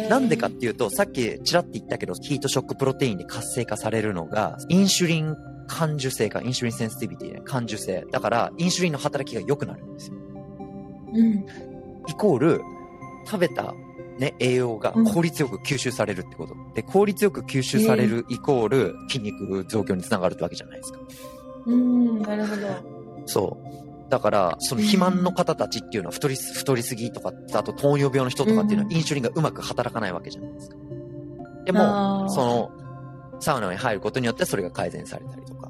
[0.08, 5.36] なんでかっていうと、さっきちらって言ったけど、ヒートショックプロテインで活性化されるのが、インシュリン
[5.66, 8.04] 感受性か、インシュリンセンシティビティね、感受性。
[8.10, 10.16] だから、インシュリンの働きが良くなるんですよ。
[11.14, 11.46] うん。
[12.08, 12.60] イコール、
[13.26, 13.74] 食べた、
[14.18, 16.54] ね、栄養が効率よく吸収されるってこと。
[16.74, 21.00] で、効率よく吸収されるイコール、筋肉増強につながるってわけじゃないですか。
[21.66, 22.62] うん、なるほど。
[23.26, 23.93] そう。
[24.14, 30.76] だから、その肥満の方たちっていうのは太りす、太りすぎとか、あと糖尿病の人とかっていうのはうんインシュリンがうまく働かないわけじゃないですか。
[31.64, 32.70] であも、ーその、
[33.40, 35.68] サウナに入ることによってそれが改善されたりとか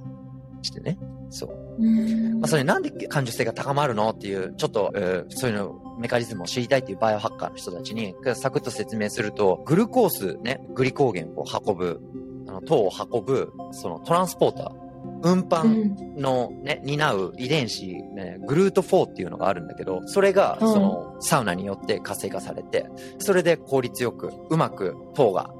[0.60, 0.98] してね。
[1.30, 1.82] そう。
[1.82, 12.02] うんまあ、それなんで感受性が高まるのっていう、ちょっと、えーそういうの、メカニズムを知りたいっていうバイオハッカーの人たちに、サクッと説明すると、グルコースね、グリコーゲンを運ぶ、
[12.46, 14.83] あの、糖を運ぶ、そのトランスポーター、
[15.24, 16.20] 運う搬ん。
[16.20, 22.86] のね、担う遺伝子、ね、グルート4っていうのがあるんだけど、それが、うんその、サウナによって活性化されて、
[23.18, 25.50] それで効率よく、うまく糖が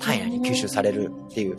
[0.00, 1.58] 体内に吸収されるっていう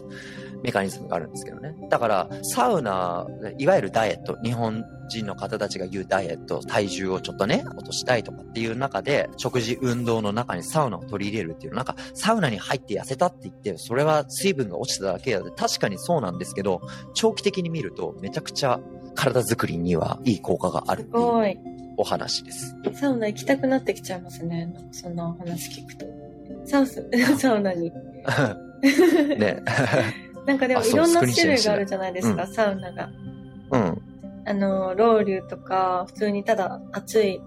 [0.63, 1.75] メカニズムがあるんですけどね。
[1.89, 16.81] だから、サウナ、いわゆるダイエット、日本人の方たちが言うダイエット、体重をちょっとね、落としたいとかっていう中で、食事、運動の中にサウナを取り入れるっていう、なんか、サウナに入って痩せたって言って、それは水分が落ちただけだって、確かにそうなんですけど、
[17.13, 18.79] 長期的に見ると、めちゃくちゃ
[19.15, 21.15] 体作りにはいい効果があるっていう。
[21.15, 21.57] すごい。
[21.97, 22.75] お話です。
[22.93, 24.73] サウナ行きたくなってきちゃいますね。
[24.91, 26.05] そんなお話聞くと。
[26.65, 27.91] サウス、 サウナに。
[29.37, 29.61] ね。
[30.51, 33.09] なんかでもいろんな種類があるじゃないですか、サウナが。
[33.71, 34.01] うん。
[34.45, 37.41] あの、ロウリュとか、普通にただ暑い、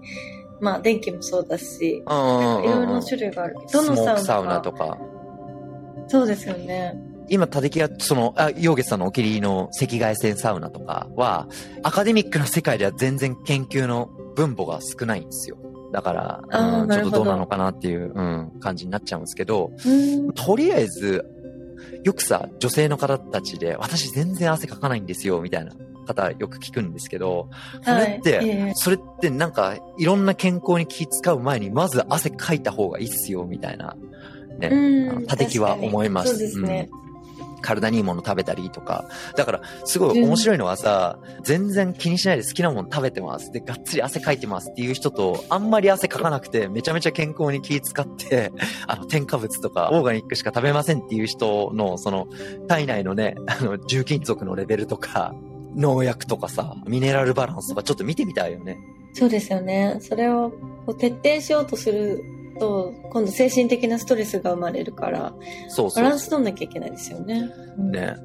[0.59, 4.55] まあ電気もそうだし、うんいろいろな種類があるけど、どのササウナか。
[4.55, 4.97] ウナとか。
[6.07, 6.95] そうですよね。
[7.27, 11.47] 今、タデキが、その、あ、ヨーゲスさんのお気に入りの赤外線サウナとかは、
[11.83, 15.57] アカデミックな世界では全然研究の分母が少ないんですよ。
[15.91, 16.41] だから、
[16.81, 19.71] うん、ちょっとどうなのかなっていう、うん、感じになっちゃうんですけど。
[20.35, 21.25] とりあえず、
[22.03, 25.71] よくさ、女性の方たちで、私全然汗かかないんですよ、みたいな
[26.05, 27.49] 方よく聞くんですけど、
[27.83, 33.95] それって、はいええそれってなんか、いろんな健康に気使う前に、まず汗かいた方がいいっすよ、みたいな、
[34.59, 36.29] ね、うんあの立木は思います。
[36.29, 36.89] そうですね。
[36.99, 37.04] うん
[37.65, 39.05] 体にいいもの食べたりとか。
[39.35, 43.51] だから、すごい面白いのはさ、全然気にしないで好きなもの食べてます。
[43.51, 48.51] で、がっつり汗かいてますっていう人と、あんまり汗かかなくて、めちゃめちゃ健康に気使って、
[48.87, 52.27] あの、添加物とか、オーガニックしか食べませんっていう人の、その、
[52.67, 55.33] 体内のね、あの、重金属のレベルとか、
[55.75, 58.77] 農薬とかさ、ミネラルバランスとかちょっと見てみたいよね。
[59.13, 59.97] そうですよね。
[60.01, 60.51] それを
[60.97, 62.23] 徹底しようとする
[62.59, 65.33] と、今度精神的なストレスが生まれるから、
[65.95, 67.49] バランス取んなきゃいけないですよね。
[67.77, 68.15] うんね。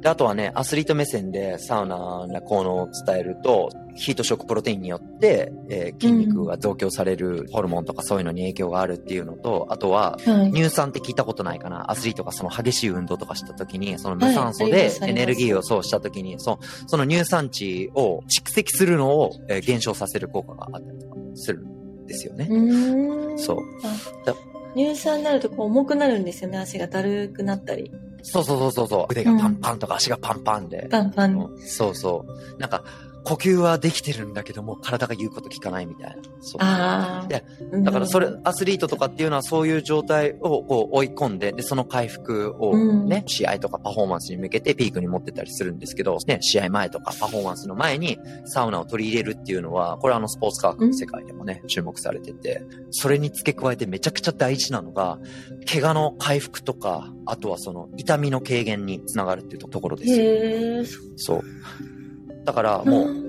[0.00, 10.52] で、あとはね、アスリート目線でサウナの効能を伝えると、ヒートショックプロテインによって、えー筋肉が増強されるホルモンとかそういうのに影響があるっていうのと、あとは、はい。
[10.52, 21.77] 乳酸って聞いたことないかなアスリートがその激しい運動とかした時に、その無酸素でエネルギーをそうした時に、そう、その乳酸値を蓄積するのを、えー減少させる効果があったりとかするん
[22.08, 22.48] ですよね。
[22.50, 23.38] う。
[23.38, 23.58] そう。
[24.74, 26.58] 乳酸になるとこう重くなるんですよね。
[26.58, 27.92] 足がだるくなったり。
[28.22, 29.06] そうそうそうそう。
[29.10, 30.88] 腕がパンパンとか足がパンパンで。
[30.90, 31.38] パンパン。
[31.38, 32.60] うんそうそう。
[32.60, 32.82] なんか、
[33.28, 36.22] 呼吸はできてるんだけども、体が言うこと聞かないみたいな。
[36.40, 37.28] そうああ。
[37.28, 55.18] でうんだからそれ、アスリートとかっていうのはそういう状態をこう追い込んで、で、その回復をね、試合とかパフォーマンスに向けてピークに持ってったりするんですけど、ね、試合前とかパフォーマンスの前にサウナを取り入れるっていうのは、これはあのスポーツ科学の世界でもね、注目されてて、それに付け加えてめちゃくちゃ大事なのが、
[55.70, 60.16] 怪我の回復とか、あとはその痛みの軽減につながるっていうところですよ。
[60.16, 60.84] へえ。
[61.16, 61.42] そう。
[62.44, 63.28] だからもう、ん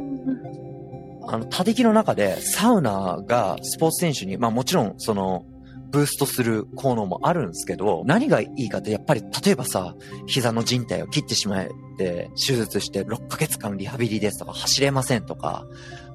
[1.28, 5.46] あの、他力の中でサウナがスポーツ選手に、まあもちろんその、
[5.92, 9.96] ブーストする効能もあるんですけど、何がいいかってやっぱり、例えばさ、
[10.28, 15.66] 膝の靭帯を切ってしまえて、手術して6ヶ月間リハビリですとか、走れませんとか、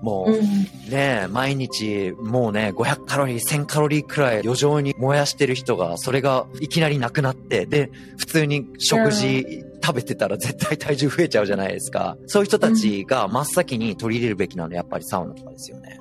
[0.00, 0.42] もう、うん。
[0.42, 9.44] ねえ、毎日、もうね、500カロリー、1000カロリーくらい余剰に燃やしてる人が、それがいきなりなくなって、で、普通に食事
[9.84, 12.16] 食べてたら絶対体重増えちゃうじゃないですか。
[12.26, 16.00] そういう人たちが真っ先に取り入れるべきなのはやっぱりサウナとかですよね。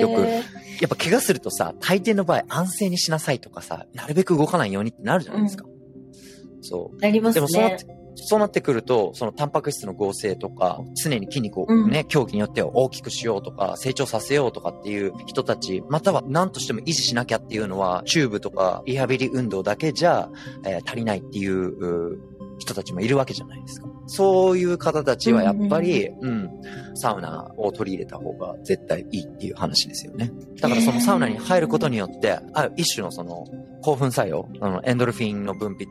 [0.00, 0.40] よくや
[0.86, 5.64] っぱ怪我するとさ、大抵の場合安静にしなさいとかさ、なるべく動かないようにってなるじゃないですか。
[6.62, 7.04] そう。
[7.04, 20.30] ありますでもそうなっねて。、そうなってくると、そのタンパク質の合成とか、常に筋肉をうんね、競技によっては大きくしようとか、成長させようとかっていう人たち、または何としても維持しなきゃっていうのは、チューブとかリハビリ運動だけじゃ、
[20.64, 22.18] えー足りないっていうう
[22.58, 23.88] 人たちもいるわけじゃないですか。
[24.06, 26.50] そういう方たちはやっぱり、うん、
[26.94, 30.30] サウナを取り入れた方が絶対いいっていう話ですよね。
[30.60, 33.46] だからそのサウナに入ることによって、あ一種のその
[33.82, 35.86] 興奮作用、あのエンドルフィンの分泌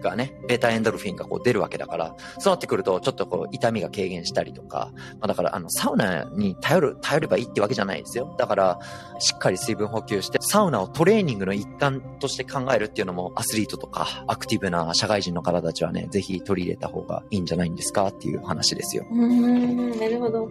[0.00, 8.34] がね、ベータエンドルフィンがこう出るわけだから、そうなってくると、ちょっとこう、痛みが軽減したりとか、まあだから、あの、サウナに頼る、頼ればいいってわけじゃないですよ。
[8.38, 8.78] だから、
[9.18, 19.06] しっかり水分補給して、サウナをトレーニングの一環として考えるっていうのも、アスリートとか、アクティブな社会人の方たちはね、ぜひ取り入れた方がいいんじゃないんですかっていう話ですよ。
[19.10, 20.50] うーん、なるほど。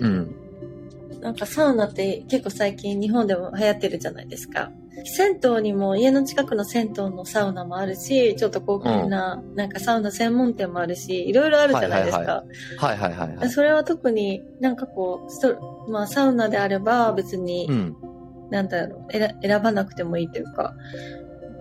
[0.00, 0.47] うん。
[1.20, 4.70] なんかサウナって結構最近日本でも流行ってるじゃないですか。
[5.16, 12.18] 銭湯にも家の近くの銭湯のサウナもあるし、ちょっと高級な、なんかサウナ専門店もあるし、いろいろあるじゃないですか。
[12.18, 13.50] はいははいはいはいはい。
[13.50, 15.28] それは特になんかこ
[15.86, 17.96] うまあサウナであれば別に、うん。
[18.50, 20.74] なんだろう選、選ばなくてもいいというか、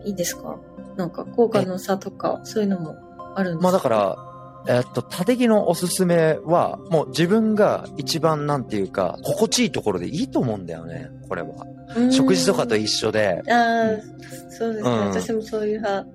[0.06, 0.58] いいですか？
[0.96, 2.96] なんか効果の差とか、そういうのも
[3.36, 4.16] あるんですまあだから、
[4.68, 11.50] えっと、縦木のおすすめは、もう自分が一番なんていうか、心地いいところでいいと思うんだよね、これは。
[12.12, 16.06] 食事とかと一緒で、ああ、そうですね、うん私もそういう派。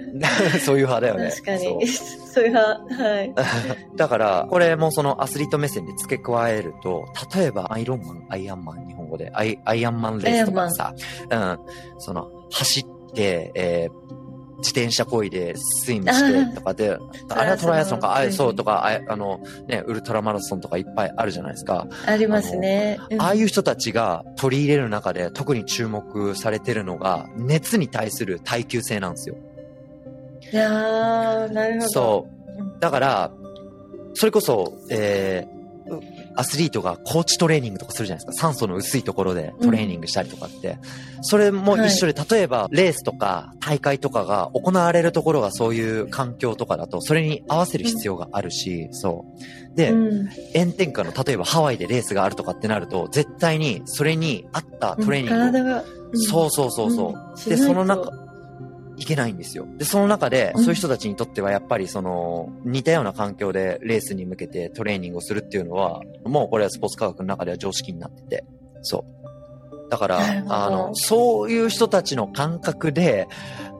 [0.64, 1.30] そういう派だよね。
[1.30, 1.86] 確かに。
[1.86, 3.04] そう いう派。
[3.04, 3.34] はい。
[3.96, 7.04] だから、これもそのアスリート目線で付け加えると、
[7.34, 10.94] 例えばアイロンマン、アイアンマン、日本語で、アイアイアンマンレースとかさ、
[11.30, 11.58] うん、
[11.98, 14.19] その、走って、えー
[14.60, 16.96] 自転車こいでスイムしてとかで、
[17.28, 21.86] あれはトライアスロンか、あれそうとか、ああの、ね、ウルトラマラソンとかいっぱいあるじゃないですか。
[22.06, 22.98] ありますね。
[23.18, 29.36] ああいう人たちが取り入れる中で特に注目されてるのが、熱に対する耐久性なんですよ。
[30.52, 31.88] いやー、なるほど。
[31.88, 32.28] そ
[32.76, 32.80] う。
[32.80, 33.30] だから、
[34.14, 38.40] それこそ、えー、アスリートがコーチトレーニングとかするじゃないですか。
[38.40, 40.68] 酸素の薄いところでトレーニングしたりとかって。
[40.68, 40.78] うん、
[41.22, 49.26] それも一緒で、はい、例えばレースとか大会とかが行われるところがそういう環境とかだと、それに合わせる必要があるし、うん、そ
[49.72, 49.76] う。
[49.76, 57.14] で、うん、炎天下の、例えばハワイでレースがあるとかってなると、絶対にそれに合ったトレーニングを、体が、そうそうそうそ
[57.46, 57.48] う。
[57.48, 58.10] で、その中、
[59.00, 59.66] いけないんですよ。
[59.78, 68.44] で、その中で、そういう人たちにとってはやっぱりその、似たような環境でレースに向けてトレーニングをするっていうのは、もうこれはスポーツ科学の中では常識になってて、
[68.82, 69.90] そう。
[69.90, 73.26] だから、あの、そういう人たちの感覚で、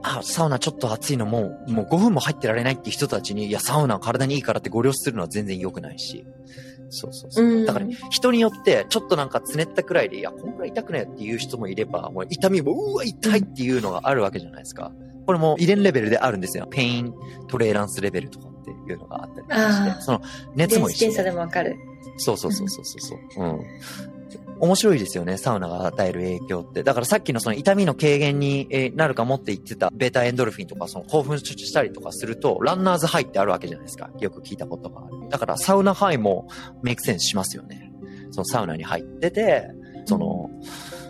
[0.01, 6.25] あ、サウナちょっと暑いのもう、もう5分も入ってられないっていう人たちに、いや、サウナ体にいいからってご了承するのは全然良くないし。
[6.91, 7.65] そうそうそう。
[7.65, 14.91] だから、人によって、ちょっとなんかつねったくらいで、いや、こんくらい痛くないっていう人もいれば、もう痛みも、うわ、痛いっていうのがあるわけじゃないですか。
[15.25, 16.67] これも遺伝レベルであるんですよ。
[16.69, 17.13] ペイン
[17.47, 20.21] トレーランスレベルとかっていうのがあったりして、その
[20.55, 21.11] 熱も一緒。
[21.11, 21.75] 検査でもわかる。
[22.17, 23.19] そうそうそうそうそう。
[23.37, 23.61] うん。
[24.61, 26.83] 面白いですよね、サウナが与える影響って。
[26.83, 34.11] だからさっきのその痛みの軽減になるかもって言ってたベータエンドルフィンとかその興奮したりとかすると、ランナーズハイってあるわけじゃないですか。
[34.19, 35.29] よく聞いたことがある。
[35.29, 36.47] だからサウナハイも
[36.83, 37.91] メイクセンスしますよね。
[38.29, 39.67] そのサウナに入ってて、
[40.05, 41.01] その、うん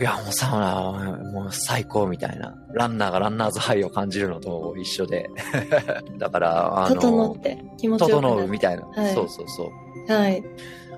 [0.00, 2.54] いや、もうサウナ、もう最高みたいな。
[2.72, 5.28] ランナーがランナーズハイを感じるのと一緒で。
[6.16, 9.12] だから、あの、整って気持ちよく整うみたいな、はい。
[9.12, 9.70] そうそうそ
[10.08, 10.12] う。
[10.12, 10.42] はい。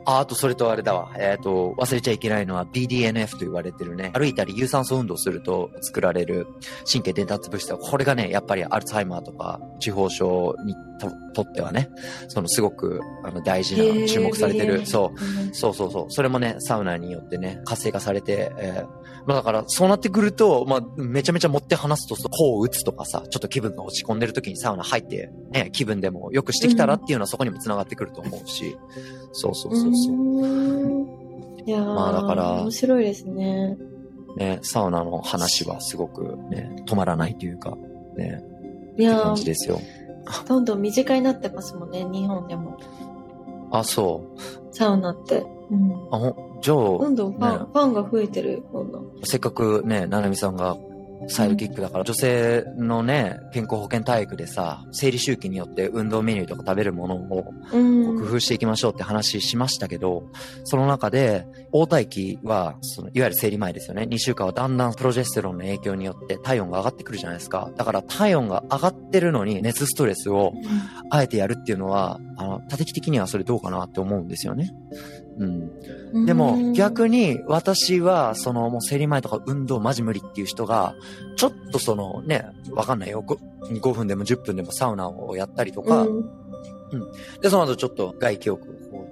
[0.05, 1.13] あ、あとそれとあれだわ。
[1.19, 4.11] えっ、ー、と、忘れちゃいけないのは BDNF と言われてるね。
[4.15, 6.47] 歩いたり有酸素運動すると作られる
[6.91, 10.75] 神経伝達物質は、これがね、やっぱりアルツハイマーとか、地方症に
[11.33, 11.91] とってはね、
[12.29, 16.11] そのすごくあの大事な、注目されてる、そう、そうそうそう。
[16.11, 18.87] それもね、サウナによってね、活性化されて、えー、
[19.27, 28.77] まあだから、そうなってくると、まあ、めちゃめちゃ持って話すと、こう打つとかさ、ちょっと気分が落ち込んでる時にサウナ入って、ね、気分でも良くしてきたらっていうのはそこにも繋がってくると思うし、
[29.33, 31.23] そうそうそうそう。
[31.65, 33.77] いやまあだから、面白いですね。
[34.37, 37.77] ね、サウナの話はすごくね、止まらないというか、
[38.17, 38.43] ね、
[38.99, 39.79] いや感じですよ。
[40.49, 42.79] どんどん身近になってますもんね、日本でも。
[43.71, 44.75] あ、そう。
[44.75, 45.45] サウナって。
[45.71, 45.93] うん。
[46.11, 46.77] あ、ほ、じゃあ。
[46.77, 48.63] どんどんファン、ね、ファンが増えてる。
[49.25, 50.77] せっかくね、ななみさんが
[51.29, 60.25] サイドキックだから、女性のね、健康保険体育でさ、生理周期によって運動メニューとか食べるものを工夫していきましょうって話しましたけど、
[60.65, 64.03] その中で、応体期は、その、いわゆる生理前ですよね。
[64.03, 67.71] 2週間はだんだんプロジェステロンの影響によって体温が上がってくるじゃないですか。
[67.77, 70.53] だから体温が上がってるのに熱ストレスを
[71.11, 74.71] あえてやるっていうのは、あの、多的的にはそれどうかなって思うんですよね。
[76.13, 76.27] うん。
[76.27, 80.95] でも逆に私はそのもう生理前とか運動マジ無理っていう人が
[81.37, 86.19] ちょっとそのね、わかんないよ 5, 5分でも10分でもサウナをやったりとか、うん、
[86.93, 87.41] うん。
[87.41, 88.63] で、その後ちょっと外気浴
[88.93, 89.07] を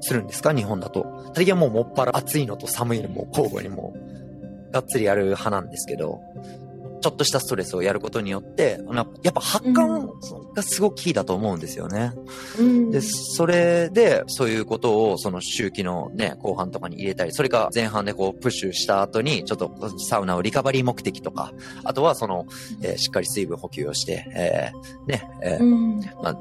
[0.00, 0.54] するんですか？
[0.54, 1.32] 日本だと。
[1.34, 3.94] 最近はもうもっぱら暑いのと寒いのも交互にも
[4.70, 6.20] うがっつりやる派なんですけど、
[7.00, 8.80] ちょっとしたストレスをやることによって、
[9.22, 9.74] やっぱ発汗
[10.54, 12.12] がすごくキーだと思うんですよね。
[12.58, 21.52] うん、で、それで、そういうことを、その周期のね、後半とかに入れたり、それか前半でこう、プッシュした後に、ちょっとサウナをリカバリー目的とか、
[21.84, 22.46] あとはその、
[22.82, 26.38] えー、しっかり水分補給をして、えー、ね、えー、うん、まあ、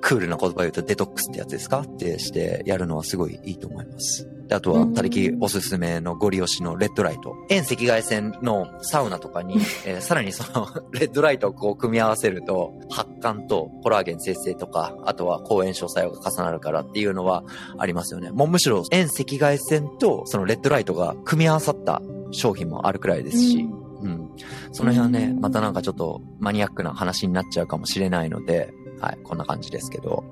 [0.00, 1.80] クールな言葉言うとデトックスってやつですか？
[1.80, 4.28] ってしてやるのはすごいいいと思います。
[4.48, 7.34] で、あとは、たりきおすすめのゴリ押しのレッドライト。
[7.48, 17.44] 遠赤外線のサウナとかに、 えー、さらにその レッドライトをこう組み合わせると、発汗とコラーゲン生成とか、あとは抗炎症作用が重なるからっていうのは
[17.78, 18.30] ありますよね。
[18.30, 23.68] もうむしろ遠赤外線とそのレッドライトが組み合わさった商品もあるくらいですし、
[24.02, 24.30] うん、うん。
[24.72, 30.24] その辺はね、またなんかちょっとマニアックな話になっちゃうかもしれないので、はい、こんな感じですけど。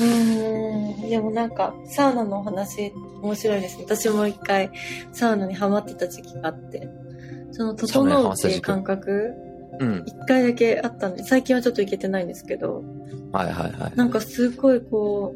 [0.00, 3.84] うん、でもなんか、サウナのお話、面白いですね。
[3.84, 4.70] 私も一回、
[5.12, 6.88] サウナにハマってた時期があって、
[7.50, 9.32] その、整うっていう感覚、
[9.80, 10.04] うん。
[10.06, 12.84] 一回だけあったんで、最近はちょっと行けてないんですけど、
[13.32, 13.96] はいはいはい。
[13.96, 15.34] なんかすごいこ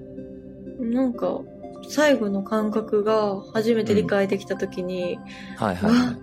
[0.78, 1.40] う、なんか、
[1.88, 5.18] 最後の感覚が初めて理解できた時に、
[5.60, 6.14] うん、はいはい、はい。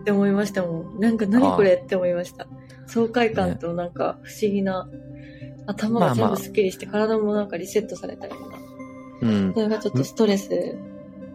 [0.00, 0.98] って思いましたもん。
[0.98, 1.74] なんか何これ？
[1.74, 2.46] って思いました。
[2.86, 4.88] 爽快感となんか不思議な
[5.70, 8.36] 頭が全部スッキリして、まあまあ、体もなんかリセットされたよ
[9.20, 9.30] うな。
[9.30, 9.54] うん。
[9.54, 10.48] それがちょっとストレス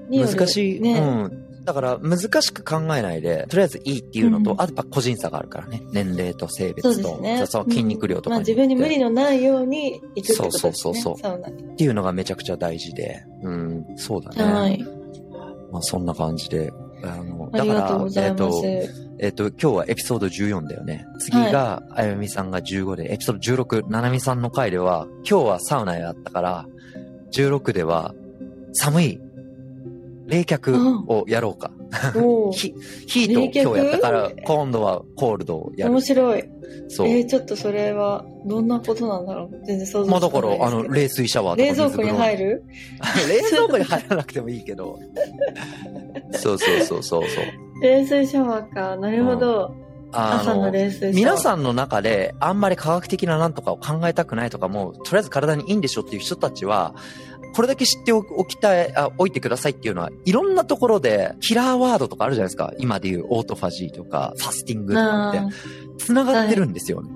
[0.09, 0.79] による、難しい。
[0.79, 0.99] ね。
[0.99, 1.45] うん。
[1.65, 5.81] だから難しく考えないで、とりあえずいいっていうのと、うんあとやっぱ個人差があるからね。
[5.91, 7.45] 年齢と性別と、そね。
[7.47, 10.73] そう筋肉量とかまあによって自分に無理のないように行くってことですね。
[10.73, 11.39] そうそうそうそう。
[11.39, 13.23] っていうのがめちゃくちゃ大事で。
[13.41, 14.43] うん、そうだね。
[14.43, 14.86] はい。
[15.71, 16.71] まあそんな感じで。
[17.05, 18.43] あの、ありがとうございます。
[18.65, 21.05] えっ、と、えっ、と、今日はエピソード14だよね。
[21.19, 26.65] 次が、あゆみさんが15で、エピソード16、ななみさんの回では、今日はサウナやったから、
[27.31, 28.13] 16では、
[28.73, 29.21] 寒い、
[30.27, 31.71] 冷却をやろうか。
[32.51, 32.73] ヒ
[33.07, 36.01] ヒートを今日やったから、今度はコールドをやる面。
[36.01, 36.43] 白い。
[36.88, 37.07] そう。
[37.07, 39.65] えー、ちょっとそれは、どんなことなんだろう？
[39.65, 42.45] 全然想像まあだから、あの、冷水シャワーとか冷蔵庫に入る？
[42.45, 42.63] る
[43.29, 44.99] 冷蔵庫に入らなくてもいいけど。
[46.33, 47.81] そうそうそうそうそう。
[47.81, 48.95] 冷水シャワーか。
[48.97, 49.75] なるほど。
[50.11, 51.15] あ朝の冷水シャワー。
[51.15, 56.95] 皆さんの中であんまり科学的ななんとかを考えたくないとかも、とりあえず体にいいんでしょっていう人たちは、
[57.55, 62.73] これだけ知っておきたい、あ、置いてくださいっていうのは、いろんなところで、キラーワードとかあるじゃないですか。
[62.79, 65.47] 今でいうオートファジーとか、ファスティングとかってあ、
[65.97, 67.09] 繋がってるんですよね。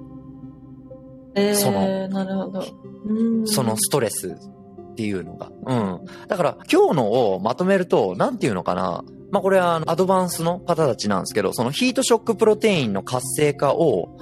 [1.36, 2.64] ーえー、そのなるほど。
[3.06, 5.52] うんそのストレスっていうのが。
[5.66, 6.06] うん。
[6.30, 9.04] だから、今日のをまとめると、なんていうのかな。
[9.32, 14.18] まあ、これはアドバンスの方たちなんですけど、そのヒートショックプロテインの活性化を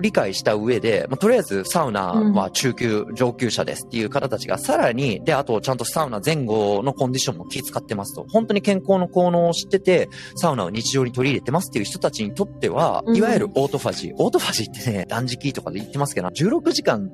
[0.00, 8.26] 理解した上で、まあ、とりあえずサウナは中級、上級者ですっていう方たちがさらに、で、あとちゃんとサウナ前後のコンディションも気遣ってますと。
[8.28, 14.14] 本当に健康の効能を知ってて、サウナを日常に取り入れてますっていう人たちにとっては、うんいわゆるオートファジー。
[14.16, 17.10] オートファジーってね、断食とかで言ってますけど、16時間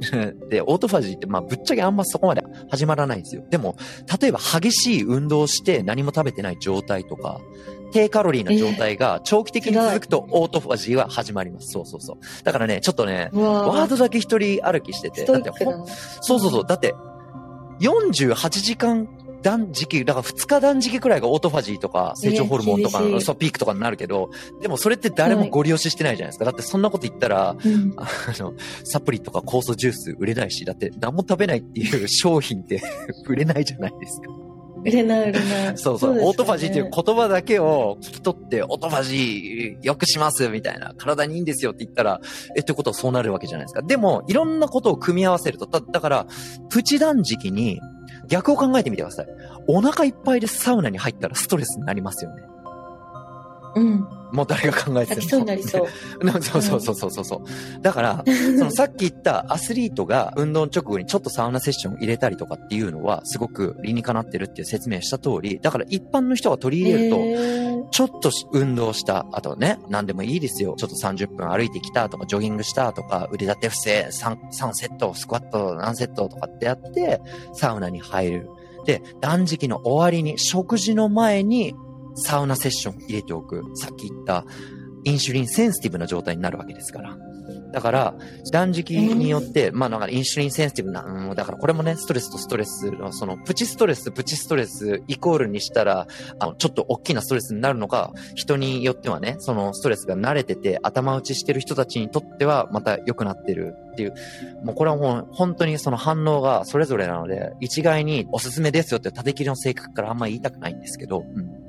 [0.50, 3.44] で、オートファジーって、まあ、ぶっちゃけあんまそこまで始まらないんですよ。
[3.50, 3.76] でも、
[4.20, 7.40] 例えば激しい運動をして何も食べてない状態とか、
[7.92, 11.70] 低カロリーな状態が長期的に続くとオートファジーは始まります。
[11.70, 12.44] そうそうそう。
[12.44, 15.50] だからね、ちょっとね、うわワードだけ一人歩きしてて、だって。
[16.20, 16.66] そうそうそう。
[16.66, 16.94] だって、
[17.80, 19.08] 48時間
[19.44, 24.30] 断食、だから2日断食くらいがオートファジーとか、成長ホルモンとかの、そう、ピークとかになるけど、
[24.62, 26.46] でもそれって誰もご利用ししてないじゃないですか。
[26.46, 32.82] だってそんなこと言ったら、うんあの、サプリとか酵素ジュース売れないし、だって何も食べないっていう商品って
[33.28, 34.28] 売れないじゃないですか。
[34.84, 35.78] 売れない売れない。
[35.78, 42.20] そうそう、ねオートファジーっていう言葉だけを聞き取って、オートファジー良くしますみたいな、体にいいんですよって言ったら、
[42.56, 43.82] え、ってことはそうなるわけじゃないですか。
[43.82, 46.26] でも、いろんなことを組み合わせると、だだから、
[46.68, 47.80] プチ断食に
[48.28, 49.26] 逆を考えてみてください。
[49.66, 52.42] お腹いっぱいでサウナに入ったらストレスになりますよね。
[53.74, 54.08] うん。
[54.32, 54.96] もう誰が考えても。
[54.96, 55.86] 泣きそうになりそ
[56.20, 56.24] う。
[56.24, 57.82] な そうそうそうそうそう。
[57.82, 58.24] だから、
[58.58, 70.74] そのさっき言ったアスリートが運動直後にちょっとサウナセッションを入れたりとかっていうのはすごく理にかなってるっていう説明した通り、だから一般の人が取り入れると、えーちょっと運動した、あとね、何でもいいですよ。
[70.76, 77.20] ちょっと30分歩いてきたとか、ジョギングしたとか、腕立て伏せ 3, 3セット、スクワット何セットとかってやって、
[77.52, 78.48] サウナに入る。
[78.84, 81.74] で、断食の終わりに、食事の前に
[82.14, 83.62] サウナセッション入れておく。
[83.76, 84.44] さっき言った、
[85.04, 87.16] インシュリンセンシティブな状態になるわけですから。
[87.72, 88.14] だから、
[88.52, 96.06] 断食によって、まあなんかインシュリンセンシティブな、うん、だからこれもね、ストレスとストレスの、その、プチストレス、プチストレスイコールにしたら、
[96.38, 104.14] あの、ちょっと大きなストレスになるのか、人によってはね、そのストレスが慣れてて、頭打ちしてる人たちにとっては、また良くなってるっていう、
[104.62, 111.64] もうこれはもう本当にその反応がそれぞれなので、一概におすすめですよって縦切りの性格からあんまり言いたくないんですけど、うん。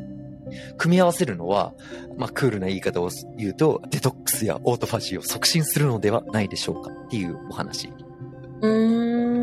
[0.77, 1.73] 組み合わせるのは、
[2.17, 7.89] まあ、クールな言い方を言うと、デトックスやオートファジーを促進するのではないでしょうかっていうお話。
[8.61, 9.35] うーん。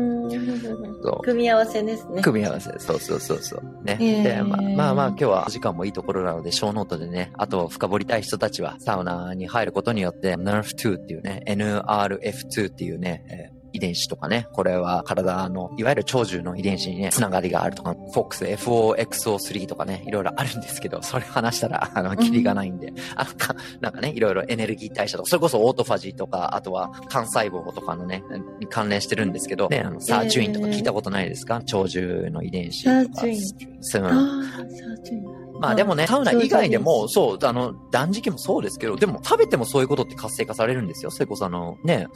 [1.03, 2.21] そう組み合わせですね。
[2.21, 2.71] 組み合わせ。
[2.79, 3.83] そうそうそうそう。
[3.83, 3.97] ね。
[3.99, 28.23] へーで、まあまあまあ今日は時間もいいところなので、 show note でね、あと深掘りたい人たちはサウナに入ることによって、NRF2 っていうね、NRF2 っていうね、えー遺伝子とかね、これは体の、いわゆる長寿の遺伝子にね、つながりがあるとか、FOX、FOXO3 とかね、いろいろあるんですけど、それ話したら、あの、キリがないんで、あの、か、なんかね、いろいろエネルギー代謝とか、それこそオートファジーとか、あとは幹細胞とかのね、
[28.59, 33.19] に関連してるんですけど、ね、あの、サーチュインとか聞いたことないですか、長寿の遺伝子とか。
[33.19, 33.83] サーチュイン。
[33.83, 41.11] サーチュインまあでもね、サウナ以外でも、そそう、あの、断食もそうですけど、でも食べてもそういうことって活性化されるんですよ。
[41.11, 42.07] それこそあの、ね、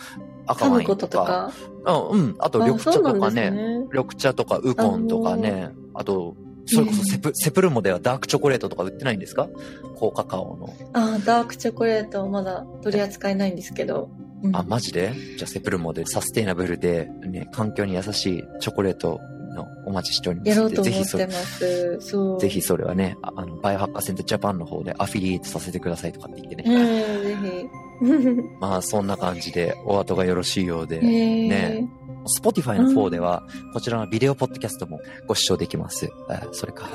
[0.45, 1.51] 赤ワインととか。
[1.85, 2.35] うん、うん。
[2.39, 6.35] あと緑茶とかね、ね緑茶とかウコンとかね、あと、
[6.65, 9.47] それこそセプ、セプルモではダークチョコレートとか売ってないんですか？
[9.95, 10.73] 高カカオの。
[10.91, 14.09] ああ、ダークチョコレートまだ取り扱いないんですけど。
[14.43, 15.13] うんあ、マジで？
[15.37, 19.19] じゃあセプルモでサステイナブルで、ね、環境に優しいチョコレート
[19.57, 21.97] のお待ちしておりますやろうとぜひそれ思ってます。
[22.01, 22.39] そう。
[22.39, 27.23] ぜひそれはね、ああの、バイオハッカーセンタージャパンの方でアフィリエイトさせてくださいとかって言ってうん、ね。
[27.23, 27.87] ぜひ。
[28.61, 31.89] まあそんな感じでお後がよろしいようで、へーね
[32.27, 33.43] Spotify の方では、
[33.73, 36.09] こちらのビデオポッドキャストもご視聴できます。
[36.29, 36.89] えーそれか、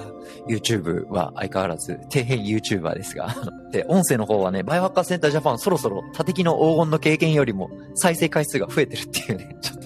[0.48, 3.34] YouTube は相変わらず、底辺 YouTuber ですが、
[3.72, 9.81] で、音声の方はね、バイオハッカーセンタージャパンそろそろ、他敵の黄金の経験よりも再生回数が増えてるっていうね、ちょっと、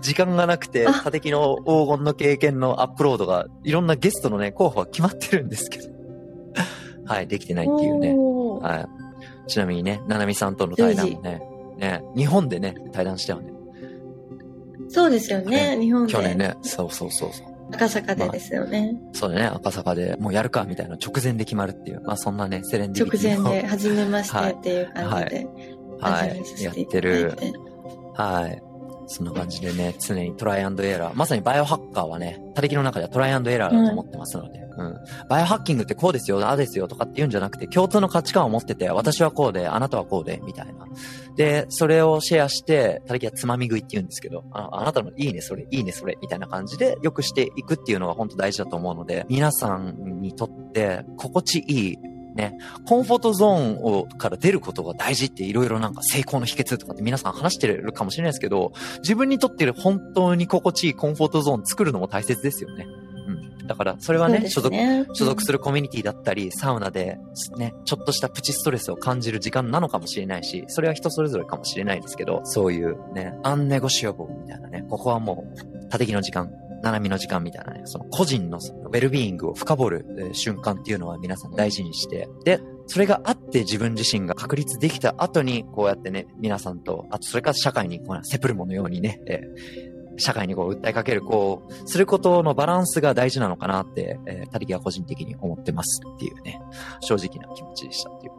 [0.00, 5.88] 時間がなくて、あ他敵の黄金の経験のアップロードが、いろんなゲストのね、候補は決まってるんですけど、
[7.06, 8.14] はい、できてないっていうね。
[8.14, 8.88] は
[9.46, 9.48] い。
[9.48, 11.42] ちなみにね、ななみさんとの対談もね、
[11.78, 13.52] ね、日本でね、対談したよね。
[14.88, 16.12] そうですよね、日本で。
[16.12, 17.46] 去年ね、そうそうそうそう。
[17.72, 18.96] 赤坂でですよね。
[19.12, 25.46] そうだね、赤坂でもうやるかみたいな直前で決まるっていう、まあそんなね、セレンディ直ビティの前で、初めましてっていう感じで、
[26.00, 27.36] はい始めさ、せやってる
[28.14, 28.69] はい。
[29.12, 31.14] そんな感じでね、常にトライアンドエラー。
[31.16, 34.98] まさにバイオハッカーはね、他力の中ではトライアンドエラーだと思ってますので、うん。
[35.28, 40.86] バイオハッキングってこうですよ、ああですよとかって言うんじゃなくて、共通の価値観を持ってて、私はこうで、あなたはこうで、みたいな。
[41.34, 51.98] で、それをシェアして、他力はつまみ食いって言うんですけど、ああなたのいいね、それ、いいね、それ、みたいな感じで、良くしていくっていうのが本当大事だと思うので、皆さんにとって、心地いい、
[52.34, 58.72] ね、コンフォートゾーンをから出ることが大事っていろいろなんか成功の秘訣とかって皆さん話してるかもしれないですけど、
[59.02, 62.86] 自分にとって本当に心地いいコンフォートゾーン作るのも大切ですよね。
[63.60, 63.66] うん。
[63.66, 64.74] だから、それはね、所属、
[65.12, 65.58] 所属する。
[65.58, 67.18] るコミュニティだったり、サウナで、
[67.56, 76.50] ね、ちょっとしたプチストレスを感じる時間なのかもしれないし、それは人それぞれかもしれないですけど、そういうね、アンネゴシアボみたいなね、ここはもう、他的の時間、
[76.82, 96.60] 七海の時間みたいなね、その個人のそのウェルビーイングを深掘るえー瞬間っていうのは皆さん大事にして、で、それがあって自分自身が確立できた後に、こうやってね、皆さんと、あとそれから社会に、こうセプルモのようにね、えー社会にこう訴えかける、こう、することのバランスが大事なのかなって、えー、他力は個人的に思ってますっていうね、
[97.00, 98.32] 正直な気持ちでしたっていう。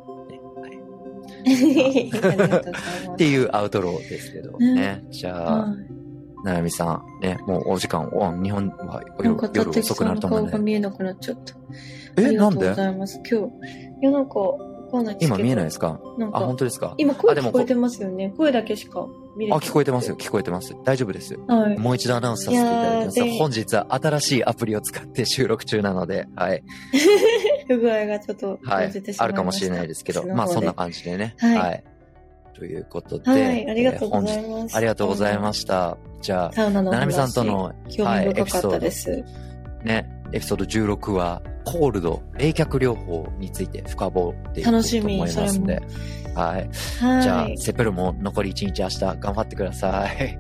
[3.13, 5.03] っていうアウトローですけどね。
[5.09, 6.00] じゃあ、はい
[6.43, 10.57] ななみさん、ね、もうお時間、お日本は夜夜遅くなんると思うんで。
[10.59, 11.53] 見えなくなっちゃった。
[11.53, 11.57] あ
[12.17, 13.21] え、りがとうごなんでざいます。
[13.29, 13.45] 今日。
[14.01, 14.35] いや、なんか。
[15.21, 16.01] 今見えないですか？
[16.33, 16.95] あ、本、当ですか？
[16.97, 18.33] 今声聞こえてますよね。
[18.35, 20.75] 声だけしか見れあ、て聞こえてますよ、聞こえてます。
[20.83, 21.39] 大丈夫です。
[21.47, 21.77] はい。
[21.77, 23.21] もう一度アナウンスさせていただきます。
[23.39, 26.61] 本日は新しいアプリを使って収録中なので、はい。
[27.69, 28.91] 不具合がちょっとはい。
[29.17, 31.35] あるかもしれないですけど、まあそんな感じでね。
[31.39, 31.83] はい
[32.53, 34.67] ということで、はい、ありがとうございます。
[34.67, 35.97] 日ありがとうございました。
[36.21, 39.23] じゃサウナのあ、ななみさん話との興味深かったです。
[39.83, 45.81] ね、エピソード16は、コールド、冷却療法について深掘っていこう楽しみと思いますんで。
[46.35, 46.69] はい。
[47.03, 47.21] はい。
[47.21, 50.39] じゃあ、セプルも残り1日明日頑張ってください。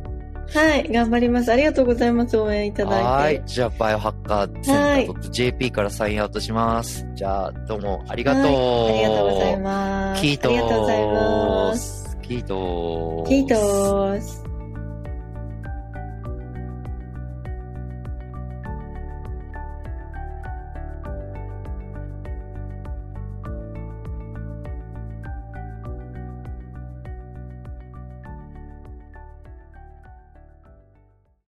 [0.53, 1.51] はい、頑張ります。
[1.51, 2.37] ありがとうございます。
[2.37, 3.05] 応援いただいて。
[3.05, 3.43] はい。
[3.45, 7.07] じゃあ、バイオハッカーセンター .jp からサインアウトします。
[7.13, 8.43] じゃあ、どうもありがとう。
[8.43, 10.21] はいありがとうございます。
[10.21, 12.17] キートーありがとうございます。
[12.21, 14.40] キートーキートース。